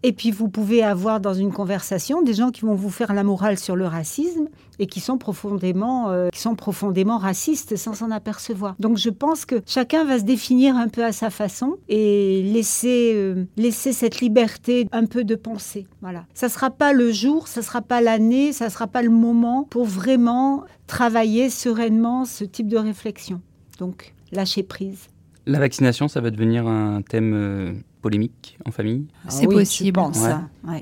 Et 0.03 0.13
puis 0.13 0.31
vous 0.31 0.49
pouvez 0.49 0.83
avoir 0.83 1.21
dans 1.21 1.35
une 1.35 1.53
conversation 1.53 2.23
des 2.23 2.35
gens 2.35 2.51
qui 2.51 2.61
vont 2.63 2.75
vous 2.75 2.91
faire 2.91 3.13
la 3.15 3.25
morale 3.25 3.59
sur 3.59 3.75
le 3.75 3.87
racisme 3.87 4.49
et 4.79 4.87
qui 4.87 5.01
sont 5.01 5.19
profondément, 5.19 6.11
euh, 6.11 6.29
qui 6.31 6.41
sont 6.41 6.55
profondément 6.55 7.19
racistes 7.19 7.77
sans 7.77 7.95
s'en 7.95 8.11
apercevoir. 8.11 8.77
Donc 8.79 8.97
je 8.97 9.11
pense 9.11 9.45
que 9.45 9.57
chacun 9.67 10.05
va 10.05 10.21
se 10.21 10.25
définir 10.25 10.77
un 10.77 10.89
peu 10.89 11.05
à 11.05 11.11
sa 11.11 11.31
façon 11.31 11.79
et 11.89 12.43
laisser, 12.45 13.13
euh, 13.15 13.45
laisser 13.57 13.93
cette 13.93 14.21
liberté 14.21 14.87
un 14.93 15.07
peu 15.07 15.25
de 15.25 15.35
penser. 15.35 15.87
Voilà. 16.01 16.27
Ça 16.33 16.49
sera 16.49 16.71
pas 16.71 16.93
le 16.93 17.11
jour, 17.11 17.49
ça 17.49 17.63
sera 17.63 17.83
pas 17.83 18.01
l'année, 18.01 18.53
ça 18.53 18.71
sera 18.71 18.87
pas 18.87 19.03
le 19.03 19.11
moment 19.11 19.65
pour 19.65 19.85
vraiment 19.85 20.65
travailler 20.87 21.51
sereinement 21.51 22.25
ce 22.25 22.45
type 22.45 22.69
de 22.69 22.79
réflexion. 22.79 23.41
Donc 23.81 24.15
lâcher 24.31 24.63
prise. 24.63 25.09
La 25.47 25.59
vaccination, 25.59 26.09
ça 26.09 26.21
va 26.21 26.31
devenir 26.31 26.67
un 26.67 27.01
thème 27.01 27.33
euh, 27.35 27.73
polémique 28.01 28.59
en 28.65 28.71
famille 28.71 29.07
ah 29.25 29.31
C'est 29.31 29.47
possible. 29.47 30.01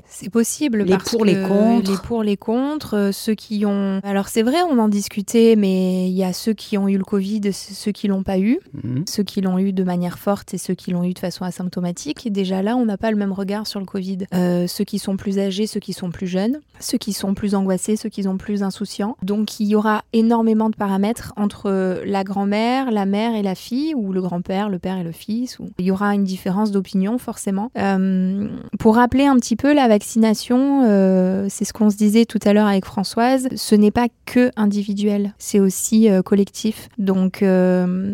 C'est 0.07 0.29
possible. 0.29 0.83
Les 0.83 0.97
pour, 0.97 1.25
les 1.25 1.41
contre. 1.41 1.91
Les 1.91 1.97
pour, 1.97 2.23
les 2.23 2.37
contre. 2.37 2.95
Euh, 2.95 3.11
ceux 3.11 3.35
qui 3.35 3.65
ont. 3.65 3.99
Alors, 4.03 4.27
c'est 4.27 4.43
vrai, 4.43 4.57
on 4.69 4.77
en 4.79 4.87
discutait, 4.87 5.55
mais 5.57 6.09
il 6.09 6.13
y 6.15 6.23
a 6.23 6.33
ceux 6.33 6.53
qui 6.53 6.77
ont 6.77 6.87
eu 6.87 6.97
le 6.97 7.03
Covid, 7.03 7.53
ceux 7.53 7.91
qui 7.91 8.07
l'ont 8.07 8.23
pas 8.23 8.39
eu. 8.39 8.59
Mhm. 8.83 9.03
Ceux 9.07 9.23
qui 9.23 9.41
l'ont 9.41 9.57
eu 9.57 9.73
de 9.73 9.83
manière 9.83 10.19
forte 10.19 10.53
et 10.53 10.57
ceux 10.57 10.73
qui 10.73 10.91
l'ont 10.91 11.03
eu 11.03 11.13
de 11.13 11.19
façon 11.19 11.43
asymptomatique. 11.43 12.25
Et 12.25 12.29
déjà 12.29 12.61
là, 12.61 12.75
on 12.75 12.85
n'a 12.85 12.97
pas 12.97 13.11
le 13.11 13.17
même 13.17 13.31
regard 13.31 13.67
sur 13.67 13.79
le 13.79 13.85
Covid. 13.85 14.19
Euh, 14.33 14.67
ceux 14.67 14.83
qui 14.83 14.99
sont 14.99 15.17
plus 15.17 15.39
âgés, 15.39 15.67
ceux 15.67 15.79
qui 15.79 15.93
sont 15.93 16.11
plus 16.11 16.27
jeunes, 16.27 16.59
ceux 16.79 16.97
qui 16.97 17.13
sont 17.13 17.33
plus 17.33 17.55
angoissés, 17.55 17.95
ceux 17.95 18.09
qui 18.09 18.23
sont 18.23 18.37
plus 18.37 18.63
insouciants. 18.63 19.17
Donc, 19.23 19.59
il 19.59 19.67
y 19.67 19.75
aura 19.75 20.03
énormément 20.13 20.69
de 20.69 20.75
paramètres 20.75 21.33
entre 21.37 22.01
la 22.05 22.23
grand-mère, 22.23 22.91
la 22.91 23.05
mère 23.05 23.35
et 23.35 23.41
la 23.41 23.55
fille, 23.55 23.93
ou 23.95 24.11
le 24.11 24.21
grand-père, 24.21 24.69
le 24.69 24.79
père 24.79 24.97
et 24.97 25.03
le 25.03 25.11
fils. 25.11 25.59
Ou... 25.59 25.69
Il 25.77 25.85
y 25.85 25.91
aura 25.91 26.13
une 26.13 26.23
différence 26.23 26.71
d'opinion, 26.71 27.06
forcément. 27.17 27.71
Euh, 27.77 28.47
pour 28.79 28.95
rappeler 28.95 29.25
un 29.25 29.35
petit 29.37 29.55
peu 29.55 29.73
la 29.73 29.87
vaccination, 29.87 30.83
euh, 30.85 31.47
c'est 31.49 31.63
ce 31.63 31.71
qu'on 31.71 31.89
se 31.89 31.95
disait 31.95 32.25
tout 32.25 32.39
à 32.43 32.53
l'heure 32.53 32.67
avec 32.67 32.85
Françoise, 32.85 33.47
ce 33.55 33.75
n'est 33.75 33.91
pas 33.91 34.07
que 34.25 34.51
individuel, 34.57 35.33
c'est 35.37 35.59
aussi 35.59 36.09
euh, 36.09 36.21
collectif. 36.21 36.89
Donc 36.97 37.45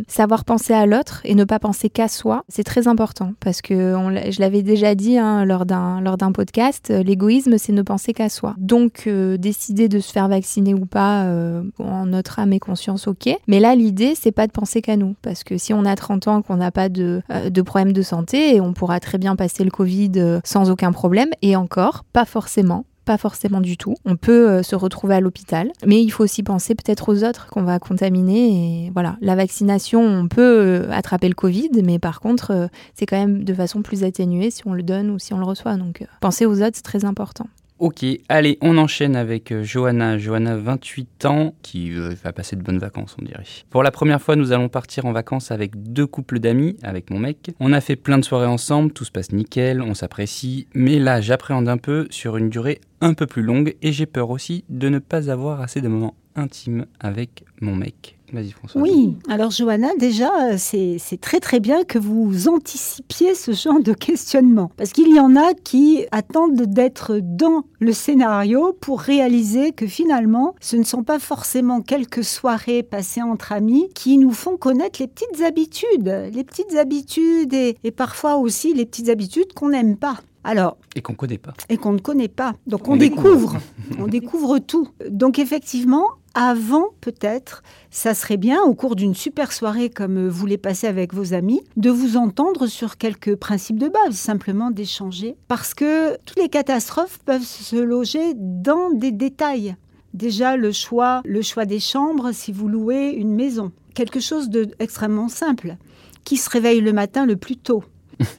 savoir 0.07 0.45
penser 0.45 0.73
à 0.73 0.85
l'autre 0.85 1.21
et 1.23 1.33
ne 1.33 1.43
pas 1.43 1.59
penser 1.59 1.89
qu'à 1.89 2.07
soi, 2.07 2.43
c'est 2.49 2.63
très 2.63 2.87
important 2.87 3.33
parce 3.39 3.61
que 3.61 3.95
je 4.29 4.39
l'avais 4.39 4.61
déjà 4.61 4.93
dit 4.93 5.17
hein, 5.17 5.45
lors 5.45 5.65
d'un 5.65 6.31
podcast, 6.33 6.93
l'égoïsme 7.03 7.57
c'est 7.57 7.71
ne 7.71 7.81
penser 7.81 8.13
qu'à 8.13 8.29
soi. 8.29 8.55
Donc 8.57 9.07
décider 9.07 9.87
de 9.87 9.99
se 9.99 10.11
faire 10.11 10.27
vacciner 10.27 10.73
ou 10.73 10.85
pas 10.85 11.25
en 11.79 12.05
notre 12.05 12.39
âme 12.39 12.53
et 12.53 12.59
conscience, 12.59 13.07
ok. 13.07 13.29
Mais 13.47 13.59
là 13.59 13.75
l'idée 13.75 14.13
c'est 14.15 14.31
pas 14.31 14.47
de 14.47 14.51
penser 14.51 14.81
qu'à 14.81 14.97
nous 14.97 15.15
parce 15.21 15.43
que 15.43 15.57
si 15.57 15.73
on 15.73 15.85
a 15.85 15.95
30 15.95 16.27
ans 16.27 16.41
qu'on 16.41 16.57
n'a 16.57 16.71
pas 16.71 16.89
de 16.89 17.21
de 17.49 17.61
problème 17.61 17.93
de 17.93 18.01
santé, 18.01 18.59
on 18.61 18.73
pourra 18.83 18.99
très 18.99 19.17
bien 19.17 19.37
passer 19.37 19.63
le 19.63 19.71
Covid 19.71 20.41
sans 20.43 20.69
aucun 20.69 20.91
problème 20.91 21.29
et 21.41 21.55
encore 21.55 22.03
pas 22.11 22.25
forcément 22.25 22.83
pas 23.05 23.17
forcément 23.17 23.61
du 23.61 23.77
tout. 23.77 23.95
On 24.03 24.17
peut 24.17 24.49
euh, 24.49 24.63
se 24.63 24.75
retrouver 24.75 25.15
à 25.15 25.21
l'hôpital, 25.21 25.71
mais 25.85 26.01
il 26.01 26.09
faut 26.09 26.23
aussi 26.23 26.43
penser 26.43 26.75
peut-être 26.75 27.09
aux 27.09 27.23
autres 27.23 27.47
qu'on 27.47 27.63
va 27.63 27.79
contaminer. 27.79 28.85
Et 28.87 28.91
voilà, 28.91 29.17
la 29.21 29.35
vaccination, 29.35 30.01
on 30.01 30.27
peut 30.27 30.41
euh, 30.41 30.91
attraper 30.91 31.29
le 31.29 31.33
Covid, 31.33 31.69
mais 31.83 31.97
par 31.97 32.19
contre, 32.19 32.51
euh, 32.51 32.67
c'est 32.93 33.05
quand 33.05 33.17
même 33.17 33.43
de 33.43 33.53
façon 33.53 33.81
plus 33.81 34.03
atténuée 34.03 34.51
si 34.51 34.67
on 34.67 34.73
le 34.73 34.83
donne 34.83 35.09
ou 35.11 35.19
si 35.19 35.33
on 35.33 35.37
le 35.37 35.45
reçoit. 35.45 35.75
Donc, 35.75 36.05
penser 36.19 36.45
aux 36.45 36.61
autres, 36.61 36.75
c'est 36.75 36.81
très 36.81 37.05
important. 37.05 37.47
Ok, 37.83 38.05
allez, 38.29 38.57
on 38.61 38.77
enchaîne 38.77 39.17
avec 39.17 39.51
euh, 39.51 39.61
Johanna. 39.61 40.17
Johanna, 40.17 40.55
28 40.55 41.25
ans, 41.25 41.53
qui 41.63 41.91
euh, 41.91 42.13
va 42.23 42.31
passer 42.31 42.55
de 42.55 42.61
bonnes 42.61 42.77
vacances, 42.77 43.17
on 43.21 43.25
dirait. 43.25 43.43
Pour 43.69 43.83
la 43.83 43.91
première 43.91 44.21
fois, 44.21 44.37
nous 44.37 44.53
allons 44.53 44.69
partir 44.69 45.05
en 45.05 45.11
vacances 45.11 45.51
avec 45.51 45.91
deux 45.91 46.07
couples 46.07 46.39
d'amis, 46.39 46.77
avec 46.81 47.09
mon 47.09 47.19
mec. 47.19 47.51
On 47.59 47.73
a 47.73 47.81
fait 47.81 47.97
plein 47.97 48.17
de 48.17 48.23
soirées 48.23 48.47
ensemble, 48.47 48.93
tout 48.93 49.03
se 49.03 49.11
passe 49.11 49.33
nickel, 49.33 49.81
on 49.81 49.95
s'apprécie. 49.95 50.65
Mais 50.73 50.97
là, 50.97 51.19
j'appréhende 51.19 51.67
un 51.67 51.75
peu 51.75 52.07
sur 52.09 52.37
une 52.37 52.49
durée 52.49 52.79
un 53.01 53.13
peu 53.13 53.27
plus 53.27 53.41
longue 53.41 53.75
et 53.81 53.91
j'ai 53.91 54.05
peur 54.05 54.29
aussi 54.29 54.63
de 54.69 54.87
ne 54.87 54.99
pas 54.99 55.29
avoir 55.29 55.59
assez 55.59 55.81
de 55.81 55.89
moments 55.89 56.15
intimes 56.37 56.85
avec 57.01 57.43
mon 57.59 57.75
mec. 57.75 58.17
Oui, 58.75 59.15
alors 59.29 59.51
Johanna, 59.51 59.89
déjà, 59.97 60.57
c'est 60.57 60.99
très 61.21 61.39
très 61.39 61.59
bien 61.59 61.83
que 61.83 61.99
vous 61.99 62.47
anticipiez 62.47 63.35
ce 63.35 63.51
genre 63.51 63.81
de 63.81 63.93
questionnement. 63.93 64.71
Parce 64.77 64.91
qu'il 64.91 65.13
y 65.13 65.19
en 65.19 65.35
a 65.35 65.53
qui 65.53 66.05
attendent 66.11 66.61
d'être 66.61 67.19
dans 67.21 67.63
le 67.79 67.93
scénario 67.93 68.73
pour 68.79 69.01
réaliser 69.01 69.71
que 69.71 69.87
finalement, 69.87 70.55
ce 70.61 70.75
ne 70.77 70.83
sont 70.83 71.03
pas 71.03 71.19
forcément 71.19 71.81
quelques 71.81 72.23
soirées 72.23 72.83
passées 72.83 73.21
entre 73.21 73.51
amis 73.51 73.89
qui 73.93 74.17
nous 74.17 74.31
font 74.31 74.57
connaître 74.57 75.01
les 75.01 75.07
petites 75.07 75.41
habitudes, 75.41 76.31
les 76.33 76.43
petites 76.43 76.75
habitudes 76.75 77.53
et, 77.53 77.77
et 77.83 77.91
parfois 77.91 78.37
aussi 78.37 78.73
les 78.73 78.85
petites 78.85 79.09
habitudes 79.09 79.53
qu'on 79.53 79.69
n'aime 79.69 79.97
pas. 79.97 80.19
Alors, 80.43 80.77
et 80.95 81.01
qu'on 81.01 81.13
ne 81.13 81.17
connaît 81.17 81.37
pas. 81.37 81.53
Et 81.69 81.77
qu'on 81.77 81.93
ne 81.93 81.99
connaît 81.99 82.27
pas. 82.27 82.53
Donc 82.67 82.89
on, 82.89 82.97
découvre, 82.97 83.57
on 83.97 84.07
découvre 84.07 84.59
tout. 84.59 84.89
Donc 85.09 85.39
effectivement, 85.39 86.05
avant 86.33 86.85
peut-être, 87.01 87.63
ça 87.91 88.13
serait 88.13 88.37
bien, 88.37 88.61
au 88.63 88.73
cours 88.73 88.95
d'une 88.95 89.15
super 89.15 89.51
soirée 89.51 89.89
comme 89.89 90.27
vous 90.27 90.45
les 90.45 90.57
passez 90.57 90.87
avec 90.87 91.13
vos 91.13 91.33
amis, 91.33 91.61
de 91.77 91.89
vous 91.89 92.17
entendre 92.17 92.67
sur 92.67 92.97
quelques 92.97 93.35
principes 93.35 93.77
de 93.77 93.89
base, 93.89 94.15
simplement 94.15 94.71
d'échanger. 94.71 95.35
Parce 95.47 95.73
que 95.73 96.17
toutes 96.25 96.39
les 96.39 96.49
catastrophes 96.49 97.19
peuvent 97.25 97.43
se 97.43 97.75
loger 97.75 98.33
dans 98.35 98.89
des 98.91 99.11
détails. 99.11 99.75
Déjà, 100.13 100.57
le 100.57 100.71
choix, 100.71 101.21
le 101.25 101.41
choix 101.41 101.65
des 101.65 101.79
chambres 101.79 102.31
si 102.33 102.51
vous 102.51 102.67
louez 102.67 103.09
une 103.09 103.33
maison. 103.33 103.71
Quelque 103.93 104.19
chose 104.19 104.49
d'extrêmement 104.49 105.27
simple. 105.27 105.77
Qui 106.23 106.37
se 106.37 106.49
réveille 106.49 106.81
le 106.81 106.93
matin 106.93 107.25
le 107.25 107.35
plus 107.35 107.57
tôt 107.57 107.83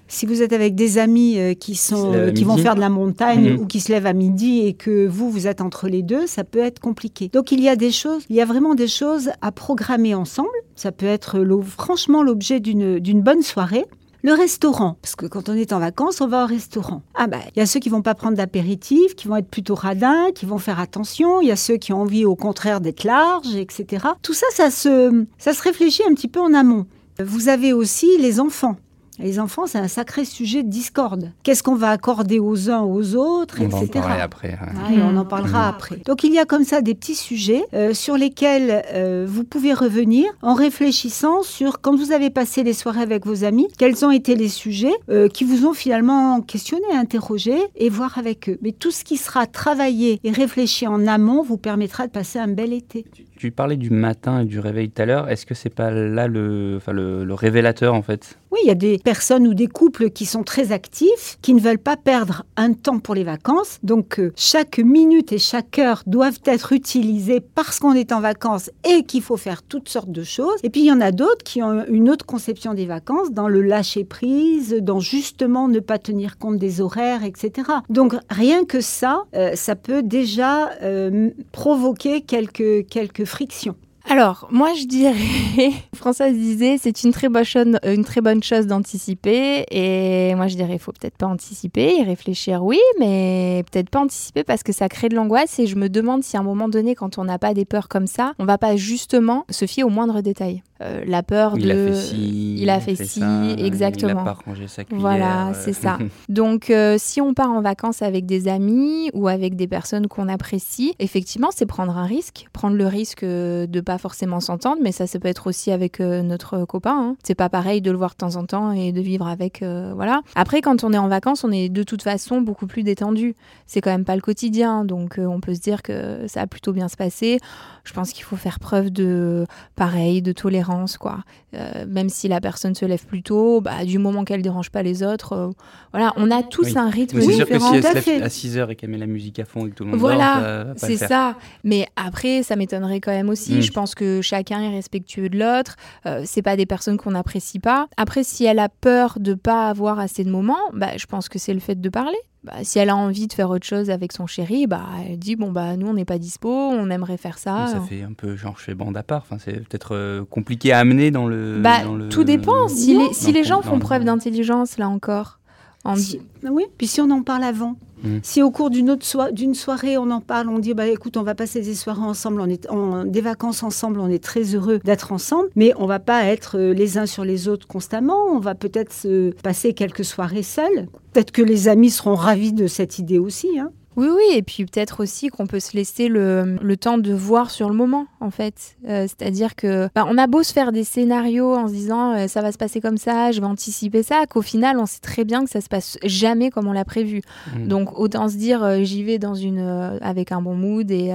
si 0.08 0.26
vous 0.26 0.42
êtes 0.42 0.52
avec 0.52 0.74
des 0.74 0.98
amis 0.98 1.38
euh, 1.38 1.54
qui, 1.54 1.74
sont, 1.74 2.12
euh, 2.14 2.32
qui 2.32 2.44
vont 2.44 2.56
faire 2.56 2.74
de 2.74 2.80
la 2.80 2.88
montagne 2.88 3.52
mhm. 3.52 3.60
ou 3.60 3.66
qui 3.66 3.80
se 3.80 3.92
lèvent 3.92 4.06
à 4.06 4.12
midi 4.12 4.60
et 4.66 4.74
que 4.74 5.06
vous, 5.06 5.30
vous 5.30 5.46
êtes 5.46 5.60
entre 5.60 5.88
les 5.88 6.02
deux, 6.02 6.26
ça 6.26 6.44
peut 6.44 6.60
être 6.60 6.80
compliqué. 6.80 7.28
Donc 7.32 7.52
il 7.52 7.60
y 7.60 7.68
a 7.68 7.76
des 7.76 7.90
choses, 7.90 8.24
il 8.28 8.36
y 8.36 8.40
a 8.40 8.44
vraiment 8.44 8.74
des 8.74 8.88
choses 8.88 9.30
à 9.40 9.52
programmer 9.52 10.14
ensemble. 10.14 10.48
Ça 10.76 10.92
peut 10.92 11.06
être 11.06 11.44
franchement 11.76 12.22
l'objet 12.22 12.60
d'une 12.60 13.22
bonne 13.22 13.42
soirée. 13.42 13.84
Le 14.24 14.32
restaurant, 14.32 14.96
parce 15.02 15.16
que 15.16 15.26
quand 15.26 15.50
on 15.50 15.52
est 15.52 15.74
en 15.74 15.78
vacances, 15.78 16.22
on 16.22 16.26
va 16.26 16.44
au 16.44 16.46
restaurant. 16.46 17.02
Ah 17.14 17.26
bah, 17.26 17.40
il 17.54 17.58
y 17.58 17.62
a 17.62 17.66
ceux 17.66 17.78
qui 17.78 17.90
vont 17.90 18.00
pas 18.00 18.14
prendre 18.14 18.38
d'apéritif, 18.38 19.14
qui 19.16 19.28
vont 19.28 19.36
être 19.36 19.50
plutôt 19.50 19.74
radins, 19.74 20.30
qui 20.34 20.46
vont 20.46 20.56
faire 20.56 20.80
attention. 20.80 21.42
Il 21.42 21.48
y 21.48 21.50
a 21.50 21.56
ceux 21.56 21.76
qui 21.76 21.92
ont 21.92 22.00
envie, 22.00 22.24
au 22.24 22.34
contraire, 22.34 22.80
d'être 22.80 23.04
larges, 23.04 23.54
etc. 23.54 24.06
Tout 24.22 24.32
ça, 24.32 24.46
ça 24.50 24.70
se, 24.70 25.26
ça 25.36 25.52
se 25.52 25.62
réfléchit 25.62 26.04
un 26.08 26.14
petit 26.14 26.28
peu 26.28 26.40
en 26.40 26.54
amont. 26.54 26.86
Vous 27.22 27.48
avez 27.48 27.74
aussi 27.74 28.08
les 28.18 28.40
enfants. 28.40 28.76
Les 29.18 29.38
enfants, 29.38 29.66
c'est 29.66 29.78
un 29.78 29.88
sacré 29.88 30.24
sujet 30.24 30.62
de 30.62 30.68
discorde. 30.68 31.30
Qu'est-ce 31.42 31.62
qu'on 31.62 31.76
va 31.76 31.90
accorder 31.90 32.38
aux 32.40 32.70
uns, 32.70 32.82
aux 32.82 33.14
autres, 33.14 33.58
on 33.60 33.66
etc. 33.66 34.04
En 34.04 34.10
après, 34.20 34.58
on 34.90 35.16
en 35.16 35.24
parlera 35.24 35.68
après. 35.68 35.96
Donc 36.04 36.24
il 36.24 36.32
y 36.32 36.38
a 36.38 36.44
comme 36.44 36.64
ça 36.64 36.80
des 36.80 36.94
petits 36.94 37.14
sujets 37.14 37.64
euh, 37.74 37.94
sur 37.94 38.16
lesquels 38.16 38.82
euh, 38.92 39.24
vous 39.28 39.44
pouvez 39.44 39.72
revenir 39.72 40.26
en 40.42 40.54
réfléchissant 40.54 41.42
sur 41.42 41.80
quand 41.80 41.96
vous 41.96 42.12
avez 42.12 42.30
passé 42.30 42.62
les 42.62 42.72
soirées 42.72 43.02
avec 43.02 43.24
vos 43.26 43.44
amis, 43.44 43.68
quels 43.78 44.04
ont 44.04 44.10
été 44.10 44.34
les 44.34 44.48
sujets 44.48 44.94
euh, 45.10 45.28
qui 45.28 45.44
vous 45.44 45.66
ont 45.66 45.74
finalement 45.74 46.40
questionné, 46.40 46.84
interrogé 46.92 47.54
et 47.76 47.88
voir 47.88 48.18
avec 48.18 48.48
eux. 48.48 48.58
Mais 48.62 48.72
tout 48.72 48.90
ce 48.90 49.04
qui 49.04 49.16
sera 49.16 49.46
travaillé 49.46 50.20
et 50.24 50.30
réfléchi 50.30 50.86
en 50.86 51.06
amont 51.06 51.42
vous 51.42 51.58
permettra 51.58 52.06
de 52.06 52.12
passer 52.12 52.38
un 52.38 52.48
bel 52.48 52.72
été. 52.72 53.04
Tu 53.36 53.50
parlais 53.50 53.76
du 53.76 53.90
matin 53.90 54.40
et 54.40 54.44
du 54.44 54.58
réveil 54.60 54.90
tout 54.90 55.02
à 55.02 55.06
l'heure. 55.06 55.28
Est-ce 55.28 55.44
que 55.46 55.54
c'est 55.54 55.74
pas 55.74 55.90
là 55.90 56.28
le, 56.28 56.74
enfin 56.76 56.92
le, 56.92 57.24
le 57.24 57.34
révélateur 57.34 57.94
en 57.94 58.02
fait? 58.02 58.38
Oui, 58.54 58.60
il 58.62 58.68
y 58.68 58.70
a 58.70 58.76
des 58.76 58.98
personnes 58.98 59.48
ou 59.48 59.54
des 59.54 59.66
couples 59.66 60.10
qui 60.10 60.26
sont 60.26 60.44
très 60.44 60.70
actifs, 60.70 61.38
qui 61.42 61.54
ne 61.54 61.60
veulent 61.60 61.76
pas 61.76 61.96
perdre 61.96 62.44
un 62.56 62.72
temps 62.72 63.00
pour 63.00 63.16
les 63.16 63.24
vacances. 63.24 63.80
Donc 63.82 64.20
euh, 64.20 64.32
chaque 64.36 64.78
minute 64.78 65.32
et 65.32 65.38
chaque 65.38 65.76
heure 65.80 66.04
doivent 66.06 66.38
être 66.44 66.70
utilisées 66.70 67.40
parce 67.40 67.80
qu'on 67.80 67.94
est 67.94 68.12
en 68.12 68.20
vacances 68.20 68.70
et 68.88 69.02
qu'il 69.02 69.22
faut 69.22 69.36
faire 69.36 69.64
toutes 69.64 69.88
sortes 69.88 70.12
de 70.12 70.22
choses. 70.22 70.60
Et 70.62 70.70
puis 70.70 70.82
il 70.82 70.86
y 70.86 70.92
en 70.92 71.00
a 71.00 71.10
d'autres 71.10 71.42
qui 71.42 71.64
ont 71.64 71.84
une 71.88 72.08
autre 72.08 72.26
conception 72.26 72.74
des 72.74 72.86
vacances, 72.86 73.32
dans 73.32 73.48
le 73.48 73.60
lâcher 73.60 74.04
prise, 74.04 74.76
dans 74.80 75.00
justement 75.00 75.66
ne 75.66 75.80
pas 75.80 75.98
tenir 75.98 76.38
compte 76.38 76.56
des 76.56 76.80
horaires, 76.80 77.24
etc. 77.24 77.68
Donc 77.90 78.14
rien 78.30 78.64
que 78.64 78.80
ça, 78.80 79.24
euh, 79.34 79.56
ça 79.56 79.74
peut 79.74 80.04
déjà 80.04 80.70
euh, 80.80 81.30
provoquer 81.50 82.20
quelques 82.20 82.86
quelques 82.86 83.24
friction 83.24 83.74
alors, 84.06 84.46
moi 84.50 84.74
je 84.74 84.84
dirais, 84.84 85.72
Françoise 85.94 86.34
disait, 86.34 86.76
c'est 86.78 87.04
une 87.04 87.12
très 87.12 87.28
bonne 87.28 88.42
chose, 88.42 88.66
d'anticiper. 88.66 89.64
Et 89.70 90.34
moi 90.34 90.46
je 90.46 90.56
dirais, 90.56 90.74
il 90.74 90.78
faut 90.78 90.92
peut-être 90.92 91.16
pas 91.16 91.26
anticiper, 91.26 91.96
y 91.96 92.02
réfléchir, 92.02 92.62
oui, 92.62 92.78
mais 93.00 93.64
peut-être 93.70 93.88
pas 93.88 94.00
anticiper 94.00 94.44
parce 94.44 94.62
que 94.62 94.72
ça 94.72 94.88
crée 94.88 95.08
de 95.08 95.16
l'angoisse. 95.16 95.58
Et 95.58 95.66
je 95.66 95.76
me 95.76 95.88
demande 95.88 96.22
si 96.22 96.36
à 96.36 96.40
un 96.40 96.42
moment 96.42 96.68
donné, 96.68 96.94
quand 96.94 97.16
on 97.18 97.24
n'a 97.24 97.38
pas 97.38 97.54
des 97.54 97.64
peurs 97.64 97.88
comme 97.88 98.06
ça, 98.06 98.34
on 98.38 98.44
va 98.44 98.58
pas 98.58 98.76
justement 98.76 99.46
se 99.48 99.64
fier 99.66 99.84
au 99.84 99.90
moindre 99.90 100.20
détail. 100.20 100.62
Euh, 100.84 101.02
la 101.06 101.22
peur 101.22 101.54
il 101.56 101.66
de. 101.66 101.70
A 101.70 101.74
fait 101.74 101.94
ci, 101.94 102.56
il 102.58 102.70
a 102.70 102.80
fait, 102.80 102.96
ci, 102.96 103.22
exactement. 103.58 104.10
Il 104.10 104.16
n'a 104.16 104.24
pas 104.24 104.38
rangé 104.44 104.68
sa 104.68 104.84
cuillère. 104.84 105.00
Voilà, 105.00 105.52
c'est 105.54 105.72
ça. 105.72 105.98
Donc, 106.28 106.68
euh, 106.68 106.96
si 106.98 107.20
on 107.20 107.32
part 107.32 107.50
en 107.50 107.62
vacances 107.62 108.02
avec 108.02 108.26
des 108.26 108.48
amis 108.48 109.10
ou 109.14 109.28
avec 109.28 109.56
des 109.56 109.66
personnes 109.66 110.08
qu'on 110.08 110.28
apprécie, 110.28 110.94
effectivement, 110.98 111.48
c'est 111.54 111.64
prendre 111.64 111.96
un 111.96 112.04
risque. 112.04 112.46
Prendre 112.52 112.76
le 112.76 112.86
risque 112.86 113.22
euh, 113.22 113.66
de 113.66 113.80
pas 113.80 113.96
forcément 113.96 114.40
s'entendre, 114.40 114.78
mais 114.82 114.92
ça, 114.92 115.06
ça 115.06 115.18
peut 115.18 115.28
être 115.28 115.46
aussi 115.46 115.70
avec 115.70 116.00
notre 116.00 116.64
copain. 116.64 116.96
Hein. 116.96 117.16
C'est 117.22 117.34
pas 117.34 117.48
pareil 117.48 117.80
de 117.80 117.90
le 117.90 117.96
voir 117.96 118.10
de 118.10 118.16
temps 118.16 118.36
en 118.36 118.44
temps 118.44 118.72
et 118.72 118.92
de 118.92 119.00
vivre 119.00 119.26
avec. 119.26 119.64
voilà. 119.94 120.20
Après, 120.34 120.60
quand 120.60 120.84
on 120.84 120.92
est 120.92 120.98
en 120.98 121.08
vacances, 121.08 121.44
on 121.44 121.52
est 121.52 121.68
de 121.68 121.82
toute 121.82 122.02
façon 122.02 122.40
beaucoup 122.40 122.66
plus 122.66 122.82
détendu. 122.82 123.34
C'est 123.66 123.80
quand 123.80 123.90
même 123.90 124.04
pas 124.04 124.16
le 124.16 124.22
quotidien, 124.22 124.84
donc 124.84 125.18
on 125.18 125.40
peut 125.40 125.54
se 125.54 125.60
dire 125.60 125.82
que 125.82 126.26
ça 126.26 126.42
a 126.42 126.46
plutôt 126.46 126.72
bien 126.72 126.88
se 126.88 126.96
passer. 126.96 127.38
Je 127.84 127.92
pense 127.92 128.12
qu'il 128.12 128.24
faut 128.24 128.36
faire 128.36 128.58
preuve 128.58 128.90
de, 128.90 129.46
pareil, 129.76 130.22
de 130.22 130.32
tolérance 130.32 130.73
quoi. 130.98 131.18
Euh, 131.54 131.84
même 131.86 132.08
si 132.08 132.28
la 132.28 132.40
personne 132.40 132.74
se 132.74 132.84
lève 132.84 133.04
plus 133.04 133.22
tôt, 133.22 133.60
bah, 133.60 133.84
du 133.84 133.98
moment 133.98 134.24
qu'elle 134.24 134.42
dérange 134.42 134.70
pas 134.70 134.82
les 134.82 135.02
autres, 135.02 135.32
euh, 135.32 135.50
voilà, 135.92 136.12
on 136.16 136.30
a 136.30 136.42
tous 136.42 136.76
un 136.76 136.90
rythme 136.90 137.18
oui, 137.18 137.36
différent. 137.36 137.44
Sûr 137.46 137.48
que 137.48 137.58
si 137.58 137.86
elle 137.86 138.02
se 138.02 138.10
lève 138.10 138.22
à 138.22 138.28
6 138.28 138.58
heures 138.58 138.70
et 138.70 138.76
qu'elle 138.76 138.90
met 138.90 138.98
la 138.98 139.06
musique 139.06 139.38
à 139.38 139.44
fond 139.44 139.66
et 139.66 139.70
que 139.70 139.74
tout 139.74 139.84
le 139.84 139.90
monde 139.90 140.00
voilà, 140.00 140.74
c'est 140.76 140.96
ça. 140.96 141.36
Mais 141.62 141.86
après, 141.96 142.42
ça 142.42 142.56
m'étonnerait 142.56 143.00
quand 143.00 143.12
même 143.12 143.28
aussi. 143.28 143.54
Mm. 143.54 143.62
Je 143.62 143.72
pense 143.72 143.94
que 143.94 144.20
chacun 144.22 144.60
est 144.60 144.70
respectueux 144.70 145.28
de 145.28 145.38
l'autre. 145.38 145.76
Euh, 146.06 146.22
c'est 146.24 146.42
pas 146.42 146.56
des 146.56 146.66
personnes 146.66 146.96
qu'on 146.96 147.12
n'apprécie 147.12 147.58
pas. 147.58 147.88
Après, 147.96 148.24
si 148.24 148.44
elle 148.44 148.58
a 148.58 148.68
peur 148.68 149.18
de 149.20 149.34
pas 149.34 149.68
avoir 149.68 149.98
assez 149.98 150.24
de 150.24 150.30
moments, 150.30 150.70
bah, 150.72 150.96
je 150.96 151.06
pense 151.06 151.28
que 151.28 151.38
c'est 151.38 151.54
le 151.54 151.60
fait 151.60 151.80
de 151.80 151.88
parler. 151.88 152.18
Bah, 152.44 152.52
si 152.62 152.78
elle 152.78 152.90
a 152.90 152.96
envie 152.96 153.26
de 153.26 153.32
faire 153.32 153.48
autre 153.48 153.64
chose 153.66 153.88
avec 153.88 154.12
son 154.12 154.26
chéri, 154.26 154.66
bah, 154.66 154.82
elle 155.08 155.18
dit 155.18 155.34
bon 155.34 155.50
bah 155.50 155.76
nous 155.78 155.86
on 155.86 155.94
n'est 155.94 156.04
pas 156.04 156.18
dispo, 156.18 156.50
on 156.50 156.90
aimerait 156.90 157.16
faire 157.16 157.38
ça. 157.38 157.68
ça 157.68 157.80
fait 157.80 158.02
un 158.02 158.12
peu 158.12 158.36
genre 158.36 158.54
je 158.58 158.64
fais 158.64 158.74
bande 158.74 158.96
à 158.98 159.02
part. 159.02 159.22
Enfin, 159.22 159.38
c'est 159.42 159.66
peut-être 159.66 159.94
euh, 159.94 160.24
compliqué 160.28 160.70
à 160.72 160.78
amener 160.80 161.10
dans 161.10 161.26
le. 161.26 161.60
Bah, 161.62 161.78
tout 162.10 162.22
dépend. 162.24 162.68
Si 162.68 162.96
les, 162.98 163.14
si 163.14 163.32
les 163.32 163.44
gens 163.44 163.62
font 163.62 163.78
preuve 163.78 164.04
d'intelligence 164.04 164.76
là 164.76 164.88
encore. 164.90 165.38
En 165.84 165.96
Si- 165.96 166.20
oui, 166.42 166.64
puis 166.78 166.86
si 166.86 167.00
on 167.00 167.10
en 167.10 167.22
parle 167.22 167.44
avant. 167.44 167.76
Mm. 168.04 168.18
Si 168.22 168.42
au 168.42 168.50
cours 168.50 168.70
d'une 168.70 168.90
autre 168.90 169.32
d'une 169.32 169.54
soirée 169.54 169.98
on 169.98 170.10
en 170.10 170.20
parle, 170.20 170.48
on 170.48 170.58
dit 170.58 170.74
bah 170.74 170.86
écoute 170.86 171.16
on 171.16 171.22
va 171.22 171.34
passer 171.34 171.60
des 171.60 171.74
soirées 171.74 172.02
ensemble, 172.02 172.40
on 172.40 172.48
est 172.48 172.68
des 173.06 173.20
vacances 173.20 173.62
ensemble, 173.62 174.00
on 174.00 174.08
est 174.08 174.22
très 174.22 174.54
heureux 174.54 174.78
d'être 174.84 175.12
ensemble, 175.12 175.48
mais 175.56 175.72
on 175.76 175.86
va 175.86 175.98
pas 175.98 176.24
être 176.24 176.58
euh, 176.58 176.72
les 176.72 176.98
uns 176.98 177.06
sur 177.06 177.24
les 177.24 177.48
autres 177.48 177.66
constamment. 177.66 178.24
On 178.30 178.38
va 178.38 178.54
peut-être 178.54 178.92
se 178.92 179.30
passer 179.42 179.72
quelques 179.72 180.04
soirées 180.04 180.42
seuls. 180.42 180.88
Peut-être 181.12 181.30
que 181.32 181.42
les 181.42 181.68
amis 181.68 181.90
seront 181.90 182.14
ravis 182.14 182.52
de 182.52 182.66
cette 182.66 182.98
idée 182.98 183.18
aussi. 183.18 183.58
hein. 183.58 183.70
Oui, 183.96 184.08
oui, 184.08 184.36
et 184.36 184.42
puis 184.42 184.64
peut-être 184.64 185.00
aussi 185.02 185.28
qu'on 185.28 185.46
peut 185.46 185.60
se 185.60 185.76
laisser 185.76 186.08
le, 186.08 186.56
le 186.60 186.76
temps 186.76 186.98
de 186.98 187.12
voir 187.12 187.50
sur 187.50 187.68
le 187.68 187.76
moment, 187.76 188.06
en 188.20 188.30
fait. 188.30 188.76
Euh, 188.88 189.06
C'est-à-dire 189.06 189.54
que 189.54 189.88
bah, 189.94 190.04
on 190.08 190.18
a 190.18 190.26
beau 190.26 190.42
se 190.42 190.52
faire 190.52 190.72
des 190.72 190.84
scénarios 190.84 191.54
en 191.54 191.68
se 191.68 191.72
disant 191.72 192.14
euh, 192.14 192.26
ça 192.26 192.42
va 192.42 192.50
se 192.50 192.58
passer 192.58 192.80
comme 192.80 192.96
ça, 192.96 193.30
je 193.30 193.40
vais 193.40 193.46
anticiper 193.46 194.02
ça, 194.02 194.26
qu'au 194.26 194.42
final 194.42 194.78
on 194.78 194.86
sait 194.86 195.00
très 195.00 195.24
bien 195.24 195.44
que 195.44 195.50
ça 195.50 195.60
se 195.60 195.68
passe 195.68 195.98
jamais 196.02 196.50
comme 196.50 196.66
on 196.66 196.72
l'a 196.72 196.84
prévu. 196.84 197.22
Mm. 197.54 197.68
Donc 197.68 197.98
autant 197.98 198.28
se 198.28 198.36
dire 198.36 198.64
euh, 198.64 198.82
j'y 198.82 199.04
vais 199.04 199.18
dans 199.18 199.34
une 199.34 199.60
avec 200.00 200.32
un 200.32 200.42
bon 200.42 200.54
mood 200.54 200.90
et 200.90 201.14